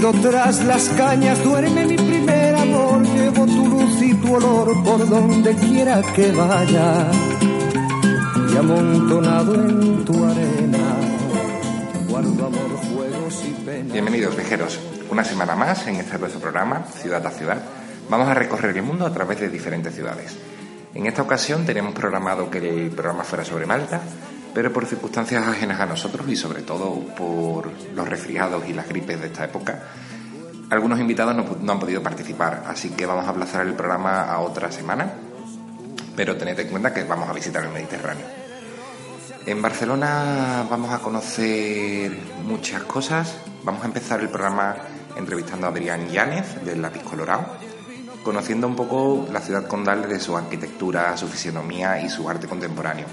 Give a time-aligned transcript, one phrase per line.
[0.00, 3.02] Escondido tras las cañas duerme mi primer amor.
[3.02, 7.10] Llevo tu luz y tu olor por donde quiera que vaya.
[8.52, 10.96] Y amontonado en tu arena,
[12.08, 13.92] guardo amor, juegos y penas.
[13.92, 17.62] Bienvenidos viajeros, una semana más en este nuestro programa, Ciudad a Ciudad.
[18.08, 20.36] Vamos a recorrer el mundo a través de diferentes ciudades.
[20.94, 24.00] En esta ocasión tenemos programado que el programa fuera sobre Malta,
[24.54, 29.20] pero por circunstancias ajenas a nosotros y sobre todo por los resfriados y las gripes
[29.20, 29.82] de esta época,
[30.70, 34.70] algunos invitados no, han podido participar, así que vamos a aplazar el programa a otra
[34.70, 35.12] semana,
[36.14, 38.26] pero tened en cuenta que vamos a visitar el Mediterráneo.
[39.46, 42.12] En Barcelona vamos a conocer
[42.44, 43.38] muchas cosas.
[43.64, 44.76] Vamos a empezar el programa
[45.16, 47.46] entrevistando a Adrián Yánez del Lápiz Colorado,
[48.22, 53.06] conociendo un poco la ciudad condal de su arquitectura, su fisionomía y su arte contemporáneo.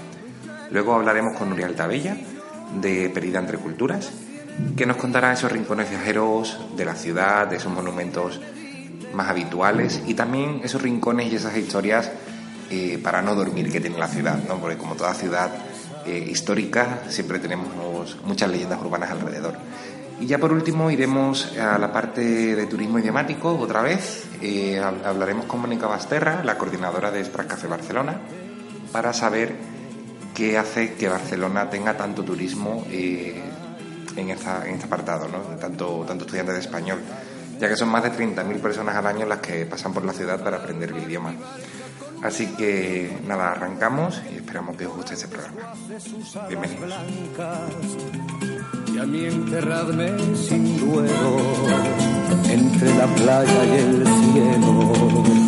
[0.70, 2.16] Luego hablaremos con Uriel Tabella
[2.80, 4.10] de Perida entre Culturas,
[4.76, 8.40] que nos contará esos rincones viajeros de la ciudad, de esos monumentos
[9.14, 12.10] más habituales y también esos rincones y esas historias
[12.70, 14.58] eh, para no dormir que tiene la ciudad, ¿no?
[14.58, 15.50] porque como toda ciudad
[16.04, 19.54] eh, histórica siempre tenemos muchas leyendas urbanas alrededor.
[20.20, 24.24] Y ya por último iremos a la parte de turismo idiomático otra vez.
[24.42, 28.20] Eh, hablaremos con Mónica Basterra, la coordinadora de Express Café Barcelona,
[28.90, 29.54] para saber
[30.38, 33.42] qué hace que Barcelona tenga tanto turismo eh,
[34.14, 35.38] en, esta, en este apartado, ¿no?
[35.58, 37.00] tanto, tanto estudiantes de español,
[37.58, 40.40] ya que son más de 30.000 personas al año las que pasan por la ciudad
[40.40, 41.34] para aprender el idioma.
[42.22, 45.74] Así que nada, arrancamos y esperamos que os guste este programa.
[46.48, 46.94] Bienvenidos
[48.94, 51.36] y a mí enterradme sin duelo
[52.48, 55.47] entre la playa y el cielo.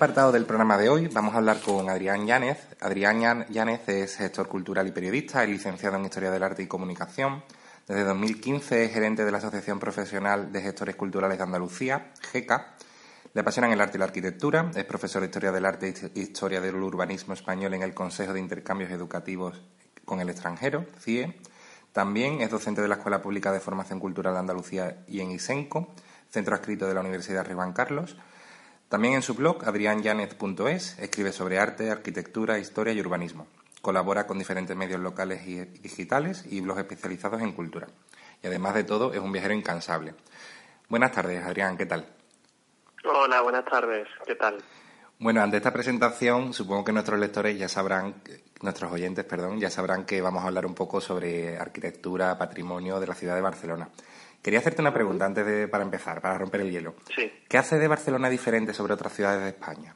[0.00, 2.68] apartado del programa de hoy vamos a hablar con Adrián Yánez.
[2.80, 7.44] Adrián Yánez es gestor cultural y periodista, es licenciado en Historia del Arte y Comunicación.
[7.86, 12.76] Desde 2015 es gerente de la Asociación Profesional de Gestores Culturales de Andalucía, GECA.
[13.34, 14.70] Le apasionan el arte y la arquitectura.
[14.74, 18.40] Es profesor de Historia del Arte e Historia del Urbanismo Español en el Consejo de
[18.40, 19.60] Intercambios Educativos
[20.06, 21.36] con el Extranjero, CIE.
[21.92, 25.92] También es docente de la Escuela Pública de Formación Cultural de Andalucía y en ISENCO,
[26.30, 28.16] centro adscrito de la Universidad de Juan Carlos
[28.90, 33.46] también en su blog, adrianyanez.es, escribe sobre arte, arquitectura, historia y urbanismo.
[33.80, 37.86] Colabora con diferentes medios locales y digitales y blogs especializados en cultura.
[38.42, 40.14] Y además de todo, es un viajero incansable.
[40.88, 42.04] Buenas tardes, Adrián, ¿qué tal?
[43.04, 44.58] Hola, buenas tardes, ¿qué tal?
[45.20, 48.16] Bueno, ante esta presentación, supongo que nuestros lectores ya sabrán,
[48.60, 53.06] nuestros oyentes, perdón, ya sabrán que vamos a hablar un poco sobre arquitectura, patrimonio de
[53.06, 53.88] la ciudad de Barcelona.
[54.42, 56.94] Quería hacerte una pregunta antes de, para empezar, para romper el hielo.
[57.14, 57.30] Sí.
[57.48, 59.94] ¿Qué hace de Barcelona diferente sobre otras ciudades de España?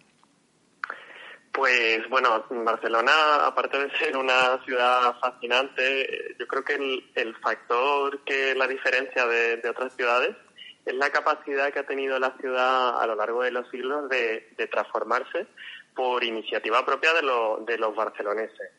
[1.55, 6.75] Pues bueno, Barcelona, aparte de ser una ciudad fascinante, yo creo que
[7.15, 10.35] el, factor que la diferencia de, otras ciudades
[10.85, 14.53] es la capacidad que ha tenido la ciudad a lo largo de los siglos de,
[14.69, 15.47] transformarse
[15.95, 17.23] por iniciativa propia de,
[17.73, 18.73] de los barceloneses.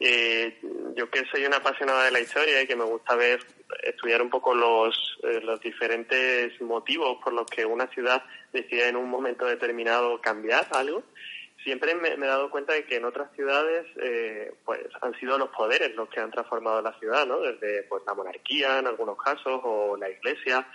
[0.00, 0.58] Eh,
[0.96, 3.40] yo que soy una apasionada de la historia y que me gusta ver,
[3.82, 8.22] estudiar un poco los, eh, los diferentes motivos por los que una ciudad
[8.52, 11.02] decide en un momento determinado cambiar algo,
[11.62, 15.50] siempre me, he dado cuenta de que en otras ciudades eh, pues han sido los
[15.50, 17.40] poderes los que han transformado la ciudad, ¿no?
[17.40, 20.66] Desde pues la monarquía en algunos casos o la iglesia,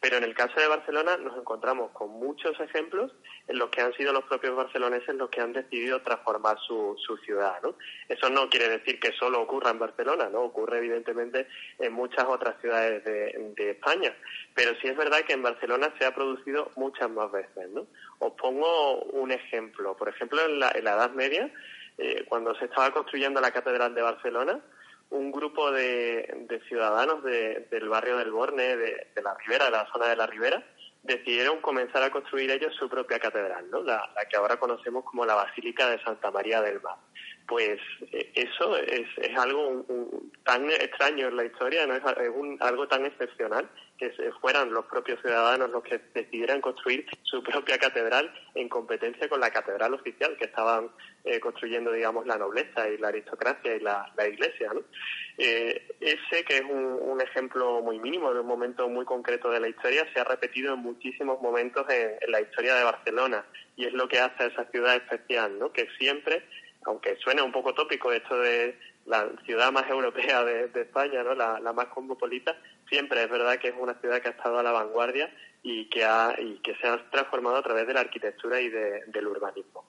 [0.00, 3.12] pero en el caso de Barcelona nos encontramos con muchos ejemplos
[3.48, 7.16] en los que han sido los propios barceloneses los que han decidido transformar su, su
[7.18, 7.74] ciudad, ¿no?
[8.08, 10.42] Eso no quiere decir que solo ocurra en Barcelona, ¿no?
[10.42, 11.46] Ocurre evidentemente
[11.78, 14.14] en muchas otras ciudades de, de España,
[14.54, 17.86] pero sí es verdad que en Barcelona se ha producido muchas más veces, ¿no?
[18.18, 19.96] Os pongo un ejemplo.
[19.96, 21.52] Por ejemplo, en la, Edad Media,
[21.98, 24.60] eh, cuando se estaba construyendo la Catedral de Barcelona,
[25.16, 30.16] un grupo de, ciudadanos del barrio del Borne, de, la Ribera, de la zona de
[30.16, 30.62] la Ribera,
[31.02, 33.82] decidieron comenzar a construir ellos su propia catedral, ¿no?
[33.82, 36.96] la, que ahora conocemos como la Basílica de Santa María del Mar.
[37.46, 37.78] Pues
[38.12, 39.06] eh, eso es,
[39.38, 39.84] algo
[40.44, 41.94] tan extraño en la historia, ¿no?
[41.94, 42.02] es,
[42.60, 48.32] algo tan excepcional que fueran los propios ciudadanos los que decidieran construir su propia catedral
[48.54, 50.90] en competencia con la catedral oficial que estaban
[51.24, 54.70] eh, construyendo, digamos, la nobleza y la aristocracia y la, iglesia.
[54.72, 54.82] ¿no?
[55.38, 59.68] Eh, ese, que es un, ejemplo muy mínimo de un momento muy concreto de la
[59.68, 63.44] historia, se ha repetido en muchísimos momentos en, la historia de Barcelona
[63.74, 65.72] y es lo que hace esa ciudad especial, ¿no?
[65.72, 66.44] que siempre,
[66.84, 71.34] aunque suene un poco tópico esto de la ciudad más europea de, España, ¿no?
[71.34, 72.56] La, más cosmopolita,
[72.88, 75.32] siempre es verdad que es una ciudad que ha estado a la vanguardia
[75.62, 79.26] y que, ha, y que se ha transformado a través de la arquitectura y del
[79.26, 79.84] urbanismo.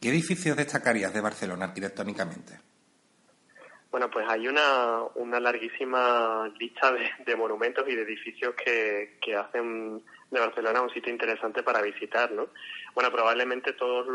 [0.00, 2.60] ¿Qué edificios destacarías de Barcelona arquitectónicamente?
[3.90, 6.92] Bueno, pues hay una, una larguísima lista
[7.24, 12.30] de, monumentos y de edificios que, que hacen de Barcelona un sitio interesante para visitar,
[12.32, 12.48] ¿no?
[12.94, 14.06] Bueno, probablemente todas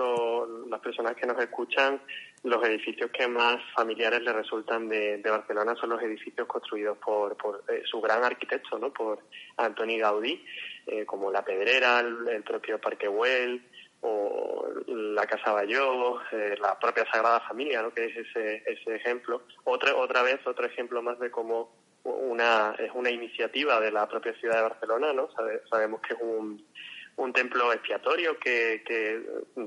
[0.70, 2.02] las personas que nos escuchan,
[2.44, 7.64] los edificios que más familiares les resultan de, Barcelona son los edificios construidos por, por
[7.70, 8.92] eh, su gran arquitecto, ¿no?
[8.92, 9.20] Por
[9.58, 10.44] Antoni Gaudí,
[10.86, 13.64] eh, como La Pedrera, el, propio Parque Güell,
[14.02, 17.94] o la Casa Bayó, eh, la propia Sagrada Familia, ¿no?
[17.94, 19.44] que es ese, ese ejemplo.
[19.64, 21.72] Otra, otra vez, otro ejemplo más de cómo
[22.04, 25.30] una, es una iniciativa de la propia ciudad de Barcelona, ¿no?
[25.70, 26.66] sabemos que es un,
[27.16, 29.22] un templo expiatorio que, que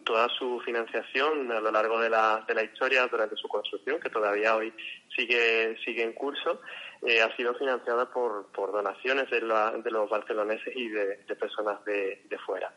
[0.04, 4.10] toda su financiación a lo largo de la, de la historia durante su construcción, que
[4.10, 4.72] todavía hoy
[5.14, 6.60] sigue, sigue en curso,
[7.02, 12.22] eh, ha sido financiada por, por donaciones de, de los barceloneses y de, personas de,
[12.28, 12.72] de fuera.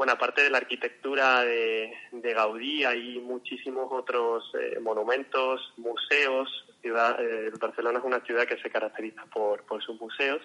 [0.00, 6.48] Bueno, aparte de la arquitectura de, de Gaudí, hay muchísimos otros eh, monumentos, museos.
[6.80, 10.40] Ciudad, eh, Barcelona es una ciudad que se caracteriza por, por sus museos.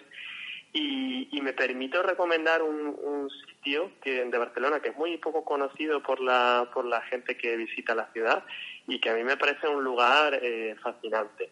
[0.74, 5.42] Y, y, me permito recomendar un, un, sitio que, de Barcelona que es muy poco
[5.42, 8.44] conocido por la, por la gente que visita la ciudad
[8.86, 11.48] y que a mí me parece un lugar eh, fascinante.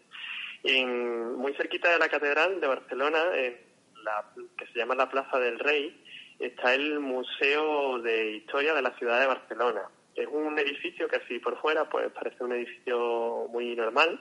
[0.63, 3.57] En, muy cerquita de la Catedral de Barcelona, en
[4.05, 4.27] la,
[4.59, 6.04] que se llama la Plaza del Rey,
[6.39, 9.83] está el Museo de Historia de la Ciudad de Barcelona.
[10.15, 14.21] Es un edificio que así por fuera pues parece un edificio muy normal,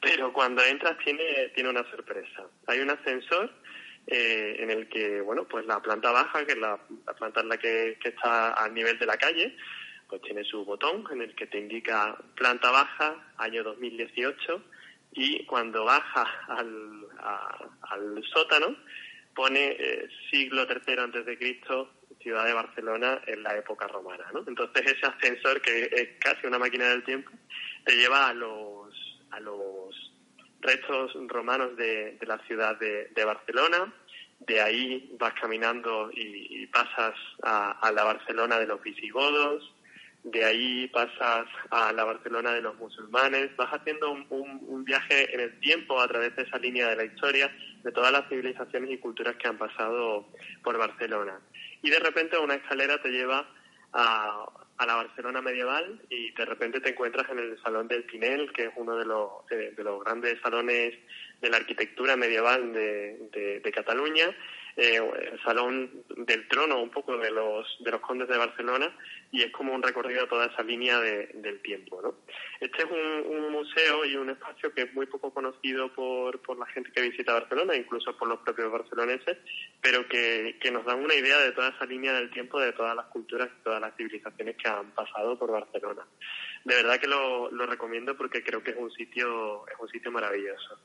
[0.00, 2.46] pero cuando entras tiene, tiene una sorpresa.
[2.66, 3.50] Hay un ascensor
[4.06, 6.78] eh, en el que, bueno, pues la planta baja, que es la,
[7.18, 9.56] planta en la que, está al nivel de la calle,
[10.08, 14.62] pues tiene su botón en el que te indica planta baja, año 2018,
[15.12, 17.06] y cuando baja al,
[17.82, 18.76] al sótano,
[19.34, 21.90] pone eh, siglo III antes de Cristo,
[22.22, 24.44] ciudad de Barcelona en la época romana, ¿no?
[24.46, 27.30] Entonces ese ascensor que es casi una máquina del tiempo
[27.84, 28.94] te lleva a los
[29.30, 30.12] a los
[30.60, 33.92] restos romanos de, la ciudad de, Barcelona.
[34.40, 39.74] De ahí vas caminando y, pasas a, la Barcelona de los visigodos.
[40.22, 43.54] De ahí pasas a la Barcelona de los musulmanes.
[43.56, 47.52] Vas haciendo un viaje en el tiempo a través de esa línea de la historia
[47.84, 50.26] de todas las civilizaciones y culturas que han pasado
[50.62, 51.38] por Barcelona.
[51.82, 53.46] Y de repente una escalera te lleva
[53.92, 54.46] a,
[54.86, 58.70] la Barcelona medieval y de repente te encuentras en el Salón del Pinel, que es
[58.76, 60.94] uno de los, de, los grandes salones
[61.40, 64.34] de la arquitectura medieval de, Cataluña,
[64.76, 65.00] eh,
[65.32, 68.92] el salón del trono un poco de los, de los condes de Barcelona
[69.30, 72.00] y es como un recorrido a toda esa línea del tiempo.
[72.02, 72.14] ¿no?
[72.60, 76.66] Este es un, museo y un espacio que es muy poco conocido por, por la
[76.66, 79.38] gente que visita Barcelona, incluso por los propios barceloneses,
[79.80, 82.96] pero que, que nos dan una idea de toda esa línea del tiempo, de todas
[82.96, 86.04] las culturas y todas las civilizaciones que han pasado por Barcelona.
[86.64, 90.10] De verdad que lo, lo recomiendo porque creo que es un sitio, es un sitio
[90.10, 90.80] maravilloso.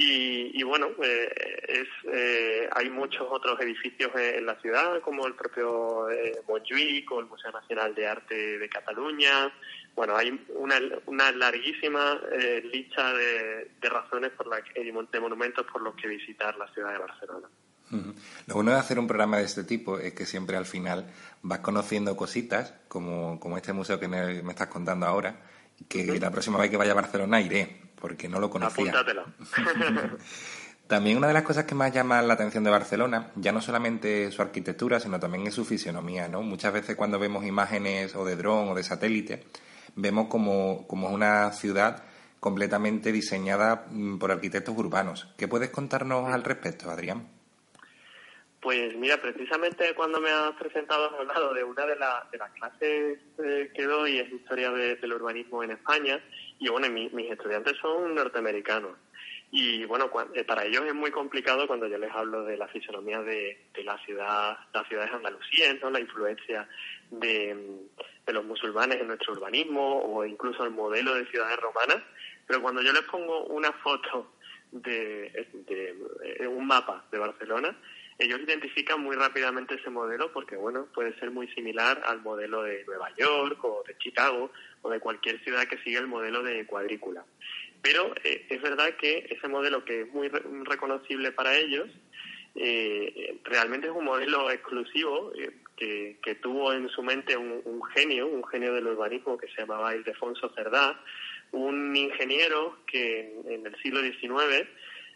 [0.00, 1.28] Y, bueno, eh,
[1.66, 7.18] es, eh, hay muchos otros edificios en, la ciudad, como el propio eh, Montjuic o
[7.18, 9.52] el Museo Nacional de Arte de Cataluña.
[9.96, 10.76] Bueno, hay una,
[11.06, 16.56] una larguísima eh, lista de, razones por la que, de monumentos por los que visitar
[16.56, 17.48] la ciudad de Barcelona.
[18.46, 21.12] Lo bueno de hacer un programa de este tipo es que siempre al final
[21.42, 25.40] vas conociendo cositas, como, como este museo que me, estás contando ahora,
[25.88, 28.92] que la próxima vez que vaya a Barcelona iré, porque no lo conocía.
[30.88, 34.30] También una de las cosas que más llama la atención de Barcelona, ya no solamente
[34.30, 36.40] su arquitectura, sino también es su fisionomía, ¿no?
[36.40, 39.44] Muchas veces cuando vemos imágenes o de dron o de satélite,
[39.96, 42.04] vemos como, como una ciudad
[42.40, 45.28] completamente diseñada mm, por arquitectos urbanos.
[45.36, 47.28] ¿Qué puedes contarnos al respecto, Adrián?
[48.60, 53.18] Pues mira, precisamente cuando me has presentado has hablado de una de, de las clases
[53.44, 56.20] eh, que doy, es historia del urbanismo en España,
[56.58, 58.96] y bueno, mis estudiantes son norteamericanos.
[59.50, 63.22] Y bueno, eh, para ellos es muy complicado cuando yo les hablo de la fisonomía
[63.22, 65.90] de, la ciudad, las ciudades andalusíes, ¿no?
[65.90, 66.68] la influencia
[67.10, 67.56] de,
[68.26, 72.02] los musulmanes en nuestro urbanismo o incluso el modelo de ciudades romanas.
[72.46, 74.32] Pero cuando yo les pongo una foto
[74.70, 77.74] de, de un mapa de Barcelona,
[78.18, 82.84] ellos identifican muy rápidamente ese modelo porque, bueno, puede ser muy similar al modelo de
[82.84, 84.50] Nueva York o de Chicago
[84.82, 87.24] o de cualquier ciudad que siga el modelo de cuadrícula.
[87.80, 91.88] Pero eh, es verdad que ese modelo que es muy reconocible para ellos,
[92.56, 98.26] eh, realmente es un modelo exclusivo eh, que, tuvo en su mente un, un, genio,
[98.26, 101.00] un genio del urbanismo que se llamaba Ildefonso Cerdá,
[101.52, 104.68] un ingeniero que en el siglo XIX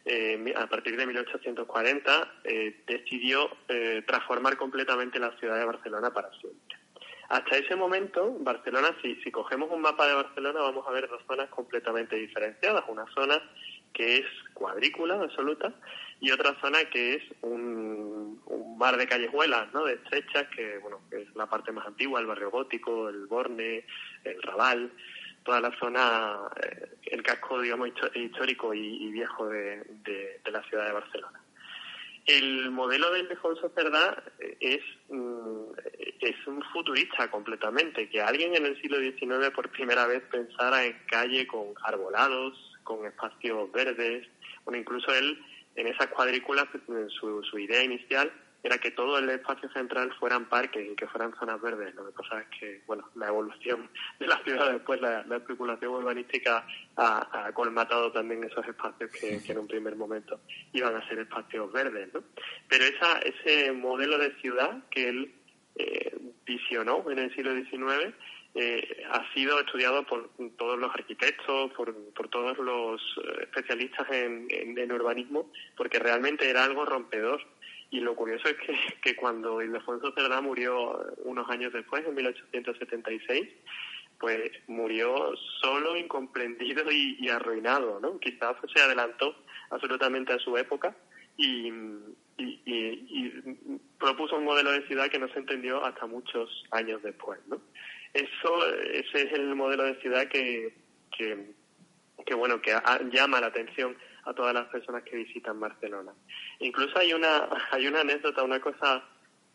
[0.05, 6.31] eh, a partir de 1840, eh, decidió eh, transformar completamente la ciudad de Barcelona para
[6.41, 6.79] siempre.
[7.29, 11.23] Hasta ese momento, Barcelona, si, si cogemos un mapa de Barcelona, vamos a ver dos
[11.27, 12.85] zonas completamente diferenciadas.
[12.89, 13.41] Una zona
[13.93, 15.73] que es cuadrícula absoluta
[16.21, 19.85] y otra zona que es un, un mar de callejuelas, ¿no?
[19.85, 23.85] de estrechas, que bueno, que es la parte más antigua, el barrio gótico, el Borne,
[24.25, 24.93] el Raval
[25.45, 29.83] toda la zona, eh, el casco, digamos, histórico y, viejo de,
[30.51, 31.41] la ciudad de Barcelona.
[32.27, 35.73] El modelo de Ildefonso Cerdá eh, es, mm,
[36.21, 40.97] es un futurista completamente, que alguien en el siglo XIX por primera vez pensara en
[41.09, 44.27] calle con arbolados, con espacios verdes,
[44.65, 45.39] bueno, incluso él
[45.75, 46.67] en esas cuadrículas,
[47.19, 48.31] su, su idea inicial
[48.63, 51.95] era que todo el espacio central fueran parques y que fueran zonas verdes.
[51.95, 53.91] Lo que pasa es que, bueno, la evolución
[54.21, 56.65] de la ciudad después, la, especulación urbanística
[56.97, 60.41] ha, colmatado también esos espacios que, en un primer momento
[60.73, 62.23] iban a ser espacios verdes, ¿no?
[62.69, 65.35] Pero esa, ese modelo de ciudad que él
[65.75, 68.15] eh, visionó en el siglo XIX
[68.55, 70.29] eh, ha sido estudiado por
[70.59, 76.65] todos los arquitectos, por, por todos los eh, especialistas en, en, urbanismo, porque realmente era
[76.65, 77.41] algo rompedor
[77.93, 83.49] y lo curioso es que, que cuando Ildefonso Cerdá murió unos años después, en 1876,
[84.19, 88.19] pues murió solo, incomprendido y, arruinado, ¿no?
[88.19, 89.37] Quizás se adelantó
[89.71, 90.97] absolutamente a su época
[91.37, 91.71] y,
[93.99, 97.61] propuso un modelo de ciudad que no se entendió hasta muchos años después, ¿no?
[98.15, 100.75] Eso, ese es el modelo de ciudad que,
[101.17, 101.53] que,
[102.25, 102.77] que bueno, que
[103.13, 106.13] llama la atención a todas las personas que visitan Barcelona.
[106.61, 109.05] Incluso hay una, hay una anécdota, una cosa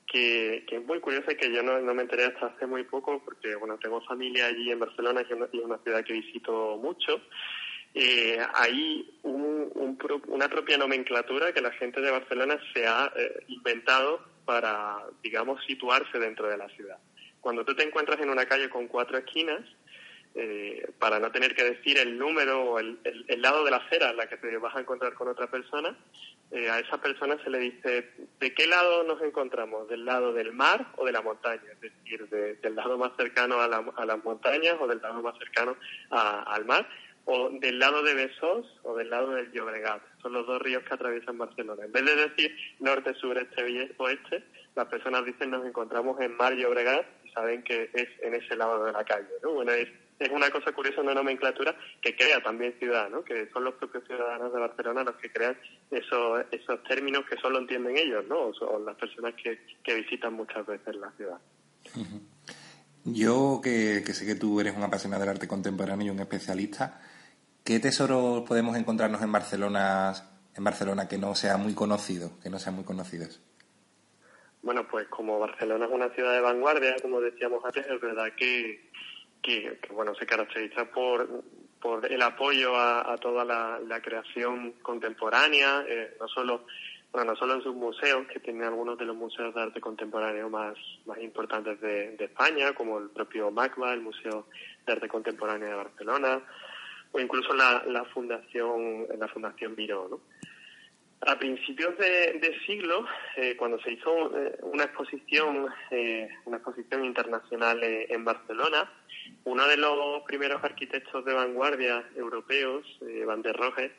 [0.05, 2.83] que, que es muy curiosa y que yo no, no, me enteré hasta hace muy
[2.83, 7.21] poco porque, bueno, tengo familia allí en Barcelona, que es una, ciudad que visito mucho.
[7.93, 9.97] Eh, hay un,
[10.27, 16.19] una propia nomenclatura que la gente de Barcelona se ha eh, inventado para, digamos, situarse
[16.19, 16.97] dentro de la ciudad.
[17.41, 19.61] Cuando tú te encuentras en una calle con cuatro esquinas,
[20.39, 22.99] eh, para no tener que decir el número o el,
[23.41, 25.97] lado de la acera en la que te vas a encontrar con otra persona,
[26.51, 30.53] eh, a esa persona se le dice de qué lado nos encontramos, del lado del
[30.53, 34.85] mar o de la montaña, es decir, del lado más cercano a, las montañas o
[34.85, 35.75] del lado más cercano
[36.11, 36.87] al mar,
[37.25, 40.03] o del lado de Besós o del lado del Llobregat.
[40.21, 41.83] Son los dos ríos que atraviesan Barcelona.
[41.83, 44.43] En vez de decir norte, sur, este, oeste,
[44.75, 48.85] las personas dicen nos encontramos en mar Llobregat y saben que es en ese lado
[48.85, 49.27] de la calle.
[49.41, 49.53] ¿no?
[49.53, 53.23] Bueno, es es una cosa curiosa, una nomenclatura que crea también ciudad, ¿no?
[53.23, 55.57] Que son los propios ciudadanos de Barcelona los que crean
[55.91, 58.47] esos, esos términos que solo entienden ellos, ¿no?
[58.47, 61.39] O son las personas que, que visitan muchas veces la ciudad.
[63.03, 66.99] Yo, que, que sé que tú eres un apasionado del arte contemporáneo y un especialista,
[67.63, 70.13] ¿qué tesoros podemos encontrarnos en Barcelona,
[70.55, 73.41] en Barcelona que no sea muy conocido, que no sean muy conocidos?
[74.61, 78.89] Bueno, pues como Barcelona es una ciudad de vanguardia, como decíamos antes, es verdad que,
[79.41, 81.43] que, bueno, se caracteriza por,
[81.81, 86.65] por el apoyo a, toda la, creación contemporánea, eh, no solo
[87.11, 90.49] bueno, no solo en sus museos, que tienen algunos de los museos de arte contemporáneo
[90.49, 90.75] más,
[91.05, 94.47] más importantes de, España, como el propio MACBA, el Museo
[94.85, 96.41] de Arte Contemporáneo de Barcelona,
[97.13, 100.19] o incluso la, la Fundación la Fundación Viró, ¿no?
[101.21, 103.05] A principios de, siglo,
[103.37, 108.87] eh, cuando se hizo eh, una exposición, eh, una exposición internacional en Barcelona,
[109.47, 112.85] uno de los primeros arquitectos de vanguardia europeos,
[113.25, 113.91] Van der Rohe,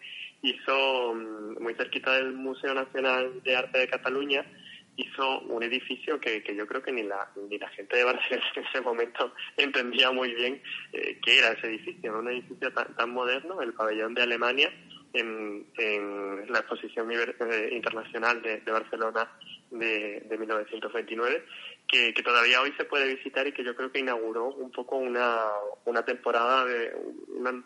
[0.43, 4.45] hizo mm, muy cerquita del Museo Nacional de Arte de Cataluña,
[4.97, 8.47] hizo un edificio que, que, yo creo que ni la, ni la gente de Barcelona
[8.57, 10.61] en ese momento entendía muy bien
[10.93, 14.71] qué era ese edificio, un edificio tan, moderno, el pabellón de Alemania,
[15.15, 15.67] en,
[16.49, 19.31] la exposición eh, internacional de, Barcelona
[19.71, 21.45] de, 1929,
[21.87, 25.47] que, todavía hoy se puede visitar y que yo creo que inauguró un poco una,
[25.85, 26.95] una temporada, de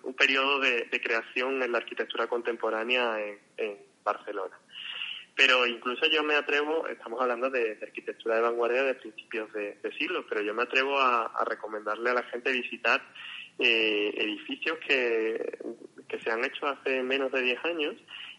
[0.02, 3.18] un periodo de, creación en la arquitectura contemporánea
[3.56, 4.58] en, Barcelona.
[5.36, 10.26] Pero incluso yo me atrevo, estamos hablando de, arquitectura de vanguardia de principios de, siglo,
[10.28, 13.00] pero yo me atrevo a recomendarle a la gente visitar
[13.58, 15.58] eh, edificios que,
[16.08, 17.94] que se han hecho hace menos de 10 años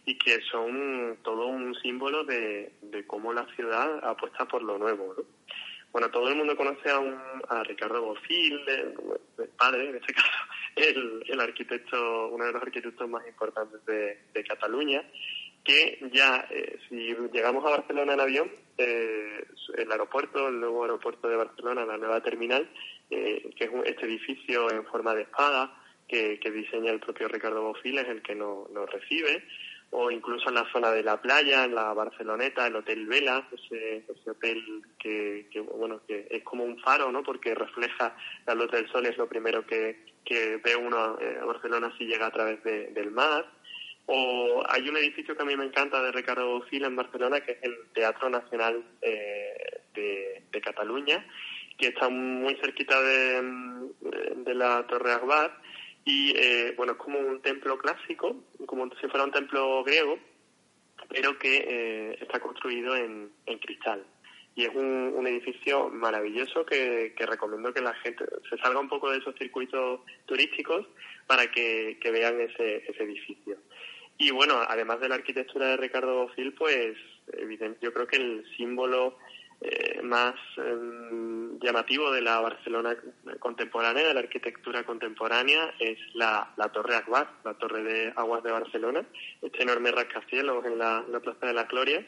[0.05, 5.15] y que son todo un símbolo de, de cómo la ciudad apuesta por lo nuevo.
[5.91, 7.15] Bueno, todo el mundo conoce a, un,
[7.49, 10.27] a Ricardo Bofill, el, padre, en este caso,
[10.75, 15.03] el, el, arquitecto, uno de los arquitectos más importantes de, de Cataluña,
[15.63, 19.45] que ya, eh, si llegamos a Barcelona en avión, eh,
[19.77, 22.67] el aeropuerto, el nuevo aeropuerto de Barcelona, la nueva terminal,
[23.09, 27.97] eh, que es este edificio en forma de espada que, diseña el propio Ricardo Bofil,
[27.97, 29.43] es el que nos recibe,
[29.95, 34.03] o incluso en la zona de la playa, en la Barceloneta, el Hotel Vela, ese,
[34.27, 37.21] hotel que, bueno que es como un faro, ¿no?
[37.21, 38.15] Porque refleja
[38.47, 42.25] la luz del sol, es lo primero que, ve uno eh, a Barcelona si llega
[42.25, 43.45] a través del mar.
[44.07, 47.51] O hay un edificio que a mí me encanta de Ricardo Bofil en Barcelona, que
[47.53, 51.23] es el Teatro Nacional eh, de, de Cataluña,
[51.77, 53.43] que está muy cerquita de,
[54.37, 55.55] de la Torre Akbar
[56.05, 58.35] y eh, bueno, es como un templo clásico,
[58.65, 60.19] como si fuera un templo griego,
[61.09, 64.03] pero que eh, está construido en, en, cristal.
[64.55, 68.89] Y es un, un edificio maravilloso que, que, recomiendo que la gente se salga un
[68.89, 70.85] poco de esos circuitos turísticos
[71.25, 73.57] para que, vean ese, ese edificio.
[74.17, 76.95] Y bueno, además de la arquitectura de Ricardo Bofill, pues
[77.31, 79.17] evidente, yo creo que el símbolo
[79.65, 82.97] eh, más em, llamativo de la Barcelona
[83.39, 89.05] contemporánea, de la arquitectura contemporánea, es la, Torre Akbar, la Torre de Aguas de Barcelona,
[89.41, 92.05] este enorme rascacielos en la, Plaza de la Gloria,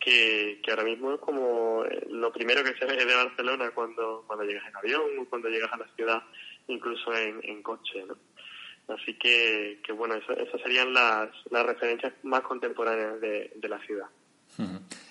[0.00, 4.46] que, ahora mismo es como eh, lo primero que se ve de Barcelona cuando, cuando
[4.46, 6.22] llegas en avión o cuando llegas a la ciudad,
[6.68, 8.06] incluso en, coche.
[8.88, 14.06] Así que, que bueno, esas serían las, las referencias más contemporáneas de, la ciudad.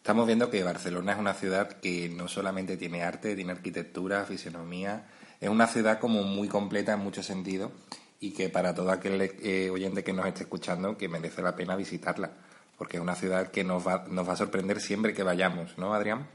[0.00, 5.06] Estamos viendo que Barcelona es una ciudad que no solamente tiene arte, tiene arquitectura, fisionomía,
[5.42, 7.70] es una ciudad como muy completa en muchos sentidos
[8.18, 11.76] y que para todo aquel eh, oyente que nos esté escuchando que merece la pena
[11.76, 12.32] visitarla,
[12.78, 15.92] porque es una ciudad que nos va, nos va a sorprender siempre que vayamos, ¿no,
[15.92, 16.26] Adrián?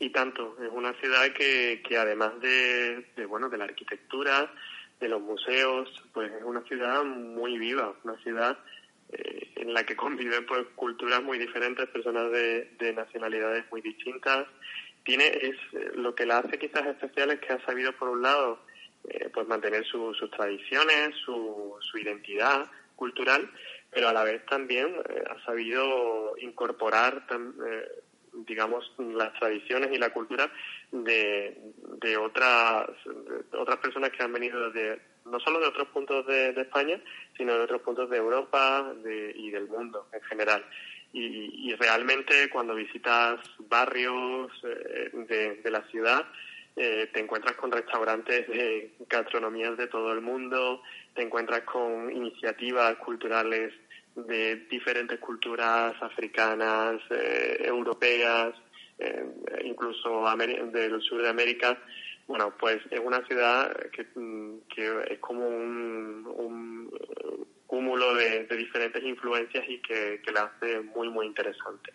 [0.00, 4.52] Y tanto, es una ciudad que, que además de, de, bueno, de la arquitectura,
[4.98, 8.58] de los museos, pues es una ciudad muy viva, una ciudad
[9.12, 14.46] eh, en la que conviven pues culturas muy diferentes, personas de, nacionalidades muy distintas.
[15.04, 18.22] Tiene es eh, lo que la hace quizás especial es que ha sabido por un
[18.22, 18.60] lado
[19.08, 23.50] eh, pues mantener sus tradiciones, su, su identidad cultural,
[23.90, 24.94] pero a la vez también
[25.30, 27.24] ha sabido incorporar
[28.46, 30.50] digamos las tradiciones y la cultura
[30.92, 31.56] de,
[32.02, 36.50] de otras de otras personas que han venido desde no solo de otros puntos de,
[36.50, 37.00] España,
[37.36, 38.92] sino de otros puntos de Europa
[39.34, 40.64] y del mundo en general.
[41.12, 46.26] Y, realmente cuando visitas barrios eh, de, la ciudad,
[46.76, 50.82] eh, te encuentras con restaurantes de gastronomías de todo el mundo,
[51.14, 53.72] te encuentras con iniciativas culturales
[54.14, 58.54] de diferentes culturas africanas, eh, europeas,
[59.62, 60.24] incluso
[60.72, 61.78] del sur de América,
[62.28, 64.58] Bueno, pues es una ciudad que, mm,
[65.10, 66.90] es como un,
[67.66, 71.92] cúmulo de, diferentes influencias y que, la hace muy, muy interesante.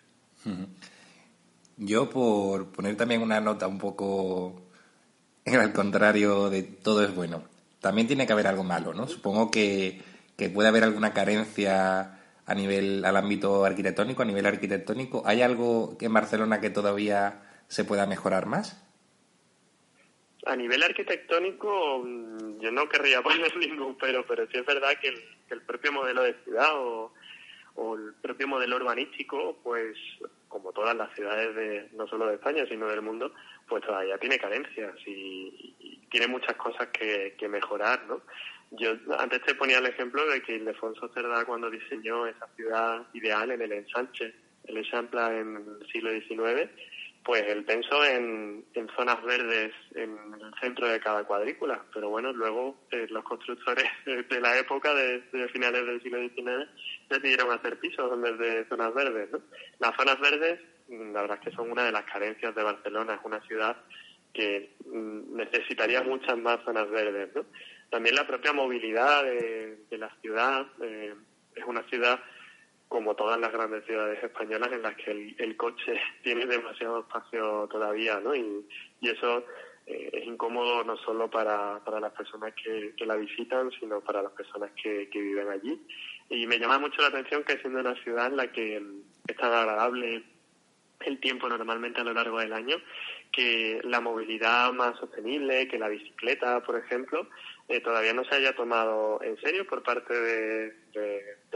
[1.76, 4.62] Yo, por poner también una nota un poco
[5.46, 7.44] al contrario de todo es bueno,
[7.80, 9.06] también tiene que haber algo malo, ¿no?
[9.06, 10.02] Supongo que,
[10.36, 15.22] que puede haber alguna carencia a nivel, al ámbito arquitectónico, a nivel arquitectónico.
[15.26, 18.83] ¿Hay algo en Barcelona que todavía se pueda mejorar más?
[20.46, 25.08] A nivel arquitectónico, mm, yo no querría poner ningún pero, pero sí es verdad que
[25.08, 27.12] el, propio modelo de ciudad o,
[27.96, 29.96] el propio modelo urbanístico, pues
[30.48, 33.32] como todas las ciudades de no solo de España, sino del mundo,
[33.68, 38.22] pues todavía tiene carencias y, tiene muchas cosas que, que mejorar, ¿no?
[38.70, 43.50] Yo antes te ponía el ejemplo de que Ildefonso Cerdá cuando diseñó esa ciudad ideal
[43.50, 44.32] en el ensanche,
[44.64, 46.70] el Eixample en el siglo XIX,
[47.24, 52.76] pues él pensó en, zonas verdes en el centro de cada cuadrícula, pero bueno, luego
[52.90, 53.86] eh, los constructores
[54.28, 56.68] de la época, de, finales del siglo XIX,
[57.08, 59.30] decidieron hacer pisos en vez de zonas verdes.
[59.32, 59.40] ¿no?
[59.78, 63.20] Las zonas verdes, la verdad es que son una de las carencias de Barcelona, es
[63.24, 63.76] una ciudad
[64.34, 67.34] que mm, necesitaría muchas más zonas verdes.
[67.34, 67.46] ¿no?
[67.88, 71.14] También la propia movilidad de, la ciudad, eh,
[71.54, 72.20] es una ciudad
[72.88, 78.20] como todas las grandes ciudades españolas en las que el, coche tiene demasiado espacio todavía,
[78.20, 78.34] ¿no?
[78.34, 78.66] Y,
[79.02, 79.44] eso
[79.86, 84.32] eh, es incómodo no solo para, para las personas que, la visitan, sino para las
[84.32, 85.80] personas que, viven allí.
[86.30, 88.82] Y me llama mucho la atención que siendo una ciudad en la que
[89.28, 90.24] es tan agradable
[91.00, 92.76] el tiempo normalmente a lo largo del año,
[93.30, 97.28] que la movilidad más sostenible, que la bicicleta, por ejemplo,
[97.68, 100.72] eh, todavía no se haya tomado en serio por parte de,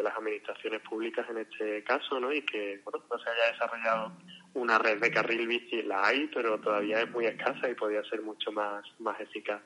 [0.03, 2.33] las administraciones públicas en este caso, ¿no?
[2.33, 4.13] Y que, bueno, no se haya desarrollado
[4.55, 8.23] una red de carril bici, la hay, pero todavía es muy escasa y podría ser
[8.23, 9.61] mucho más, más eficaz.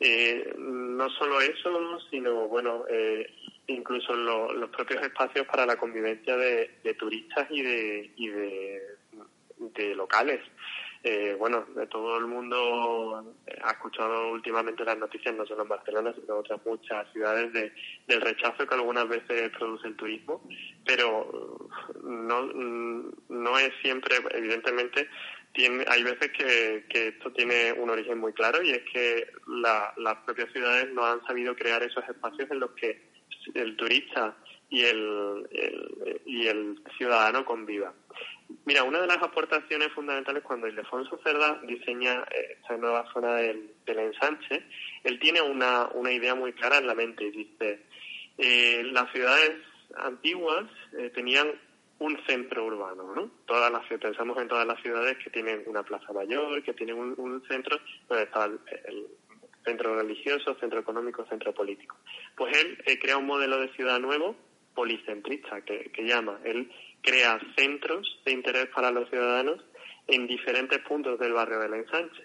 [0.00, 3.26] Eh, no solo eso, sino, bueno, eh,
[3.68, 10.40] incluso los propios espacios para la convivencia de, turistas y de, y de locales.
[11.06, 16.32] Eh, bueno, todo el mundo ha escuchado últimamente las noticias, no solo en Barcelona, sino
[16.32, 17.74] en otras muchas ciudades, de,
[18.06, 20.42] del rechazo que algunas veces produce el turismo,
[20.86, 21.68] pero
[22.02, 22.42] no,
[23.28, 25.10] no es siempre, evidentemente,
[25.52, 30.16] tiene, hay veces que, que esto tiene un origen muy claro y es que las
[30.24, 33.10] propias ciudades no han sabido crear esos espacios en los que
[33.52, 34.34] el turista
[34.70, 35.46] y el,
[36.24, 37.92] y el ciudadano convivan.
[38.66, 43.70] Mira, una de las aportaciones fundamentales cuando Ildefonso Cerda diseña eh, esta nueva zona del,
[43.86, 44.64] ensanche,
[45.02, 47.82] él tiene una, una idea muy clara en la mente y dice,
[48.38, 49.58] eh, las ciudades
[49.96, 50.64] antiguas
[50.98, 51.48] eh, tenían
[51.98, 53.30] un centro urbano, ¿no?
[53.46, 57.42] Todas las pensamos en todas las ciudades que tienen una plaza mayor, que tienen un,
[57.46, 57.78] centro
[58.08, 58.58] donde está el,
[59.64, 61.96] centro religioso, centro económico, centro político.
[62.36, 64.36] Pues él crea un modelo de ciudad nuevo
[64.74, 66.38] policentrista que, que llama.
[66.44, 66.70] Él
[67.04, 69.60] crea centros de interés para los ciudadanos
[70.06, 72.24] en diferentes puntos del barrio del ensanche.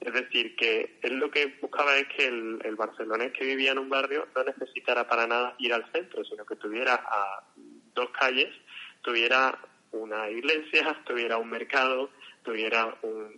[0.00, 3.78] Es decir, que él lo que buscaba es que el, el barcelonés que vivía en
[3.78, 7.44] un barrio no necesitara para nada ir al centro, sino que tuviera a
[7.94, 8.48] dos calles,
[9.02, 9.58] tuviera
[9.92, 12.10] una iglesia, tuviera un mercado,
[12.42, 13.30] tuviera un,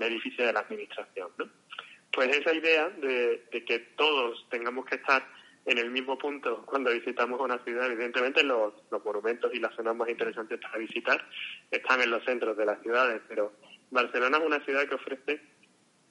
[0.00, 1.30] edificio de la administración.
[1.36, 1.48] ¿no?
[2.12, 5.26] Pues esa idea de que todos tengamos que estar
[5.66, 7.90] en el mismo punto cuando visitamos una ciudad.
[7.90, 8.72] Evidentemente los,
[9.04, 11.28] monumentos y las zonas más interesantes para visitar
[11.70, 13.52] están en los centros de las ciudades, pero
[13.90, 15.40] Barcelona es una ciudad que ofrece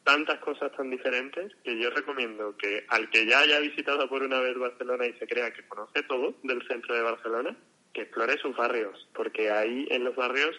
[0.03, 4.39] tantas cosas tan diferentes que yo recomiendo que al que ya haya visitado por una
[4.39, 7.57] vez Barcelona y se crea que conoce todo del centro de Barcelona,
[7.91, 10.55] que explore sus barrios, porque hay en los barrios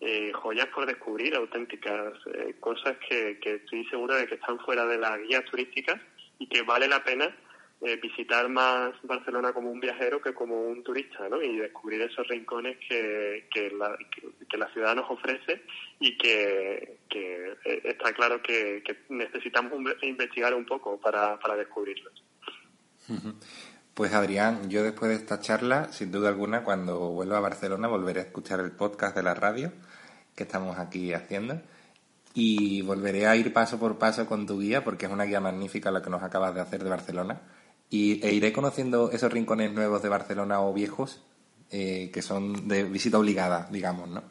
[0.00, 4.84] eh, joyas por descubrir, auténticas, eh, cosas que, que estoy seguro de que están fuera
[4.84, 6.00] de las guías turísticas
[6.38, 7.34] y que vale la pena
[7.84, 11.42] eh, visitar más Barcelona como un viajero que como un turista, ¿no?
[11.42, 13.98] Y descubrir esos rincones que, que, la,
[14.48, 15.64] que, la ciudad nos ofrece
[15.98, 22.22] y que, que eh, está claro que, necesitamos investigar un poco para, para descubrirlos.
[23.94, 28.20] Pues Adrián, yo después de esta charla, sin duda alguna, cuando vuelva a Barcelona volveré
[28.20, 29.72] a escuchar el podcast de la radio
[30.36, 31.60] que estamos aquí haciendo
[32.32, 35.90] y volveré a ir paso por paso con tu guía porque es una guía magnífica
[35.90, 37.40] la que nos acabas de hacer de Barcelona
[37.92, 41.22] y, e iré conociendo esos rincones nuevos de Barcelona o viejos
[41.70, 44.24] eh, que son de visita obligada, digamos, ¿no?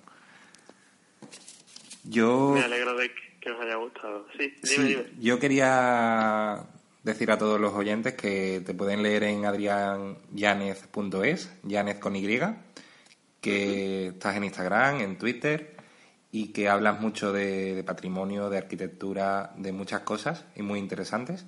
[2.03, 2.53] Yo...
[2.55, 4.25] Me alegro de que os haya gustado.
[4.35, 6.63] Sí, dime, Yo quería
[7.03, 12.39] decir a todos los oyentes que te pueden leer en adrianyanez.es, Yanez con Y,
[13.41, 15.75] que estás en Instagram, en Twitter
[16.31, 21.45] y que hablas mucho de, patrimonio, de arquitectura, de muchas cosas y muy interesantes.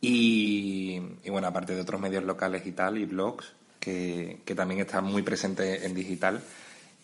[0.00, 5.22] Y, bueno, aparte de otros medios locales y tal, y blogs, que, también están muy
[5.22, 6.42] presentes en digital,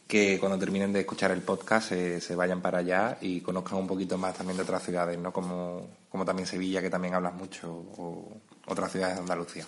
[0.06, 4.16] que cuando terminen de escuchar el podcast se vayan para allá y conozcan un poquito
[4.16, 5.32] más también de otras ciudades, ¿no?
[5.32, 9.66] Como, como también Sevilla, que también hablas mucho, o otras ciudades de Andalucía.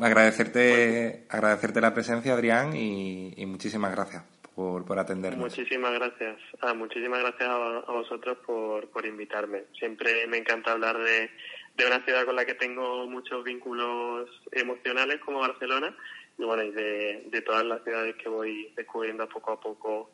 [0.00, 4.22] Agradecerte, agradecerte la presencia, Adrián, y, muchísimas gracias
[4.54, 5.56] por, por atendernos.
[5.56, 6.38] Muchísimas gracias.
[6.60, 9.64] Ah, muchísimas gracias a, vosotros por, por invitarme.
[9.78, 11.30] Siempre me encanta hablar de,
[11.76, 15.94] de una ciudad con la que tengo muchos vínculos emocionales como Barcelona
[16.38, 20.10] y bueno, y de, de todas las ciudades que voy descubriendo poco a poco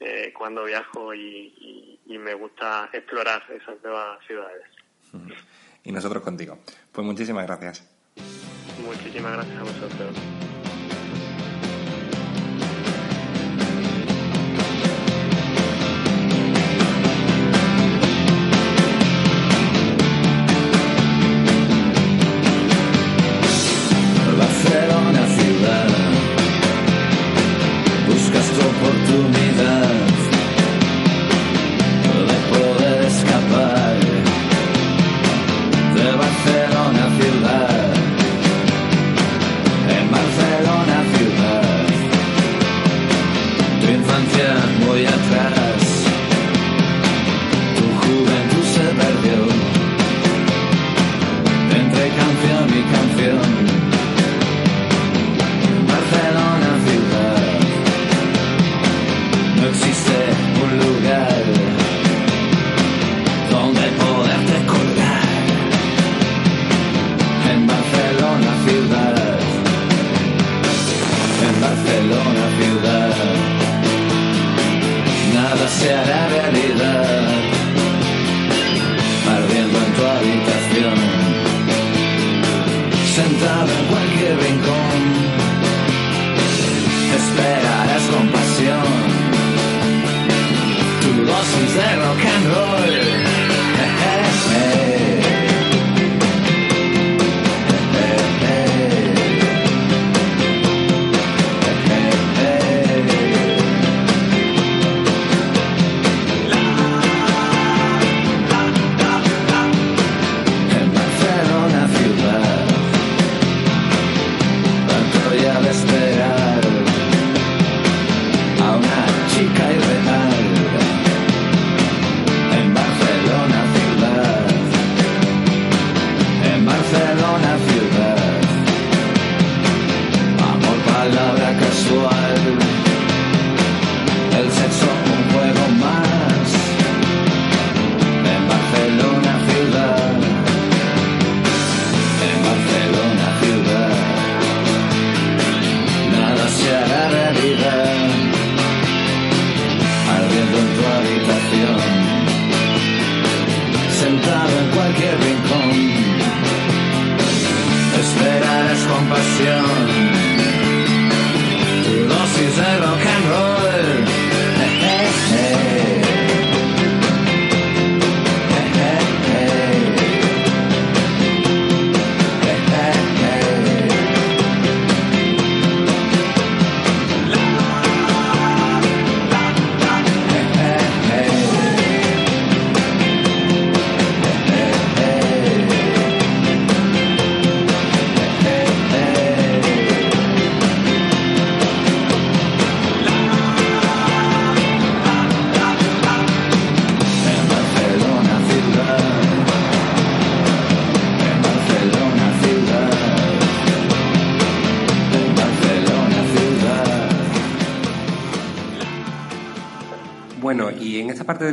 [0.00, 4.64] eh, cuando viajo y, y, me gusta explorar esas nuevas ciudades.
[5.84, 6.58] Y nosotros contigo.
[6.90, 7.88] Pues muchísimas gracias.
[8.84, 10.45] Muchísimas gracias a vosotros.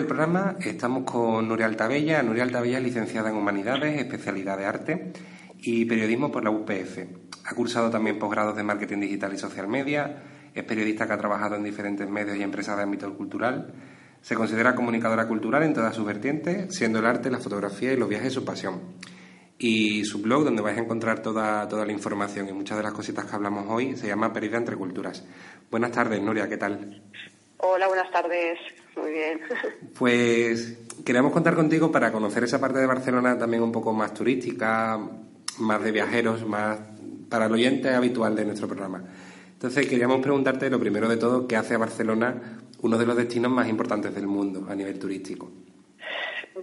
[0.04, 2.22] Del programa estamos con Nuria Altabella.
[2.24, 5.14] Nuria Altabella es licenciada en Humanidades, especialidad de Arte
[5.60, 6.98] y Periodismo por la UPF.
[7.46, 10.24] Ha cursado también posgrados de Marketing Digital y Social Media.
[10.54, 13.74] Es periodista que ha trabajado en diferentes medios y empresas de ámbito cultural.
[14.22, 18.10] Se considera comunicadora cultural en todas sus vertientes, siendo el arte, la fotografía y los
[18.10, 18.82] viajes su pasión.
[19.58, 22.92] Y su blog, donde vais a encontrar toda, toda la información y muchas de las
[22.92, 25.26] cositas que hablamos hoy, se llama Perdida entre Culturas.
[25.72, 27.02] Buenas tardes, Nuria, ¿qué tal?
[27.60, 28.60] Hola, buenas tardes.
[28.96, 29.42] Muy bien.
[29.98, 35.00] Pues queríamos contar contigo para conocer esa parte de Barcelona también un poco más turística,
[35.60, 36.80] más de viajeros, más
[37.30, 39.04] para el oyente habitual de nuestro programa.
[39.54, 43.52] Entonces queríamos preguntarte lo primero de todo, ¿qué hace a Barcelona uno de los destinos
[43.52, 45.50] más importantes del mundo a nivel turístico?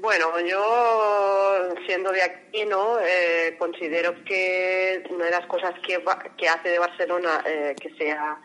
[0.00, 2.98] Bueno, yo siendo de aquí, ¿no?
[3.00, 6.02] Eh, considero que una de las cosas que,
[6.36, 8.38] que hace de Barcelona eh, que sea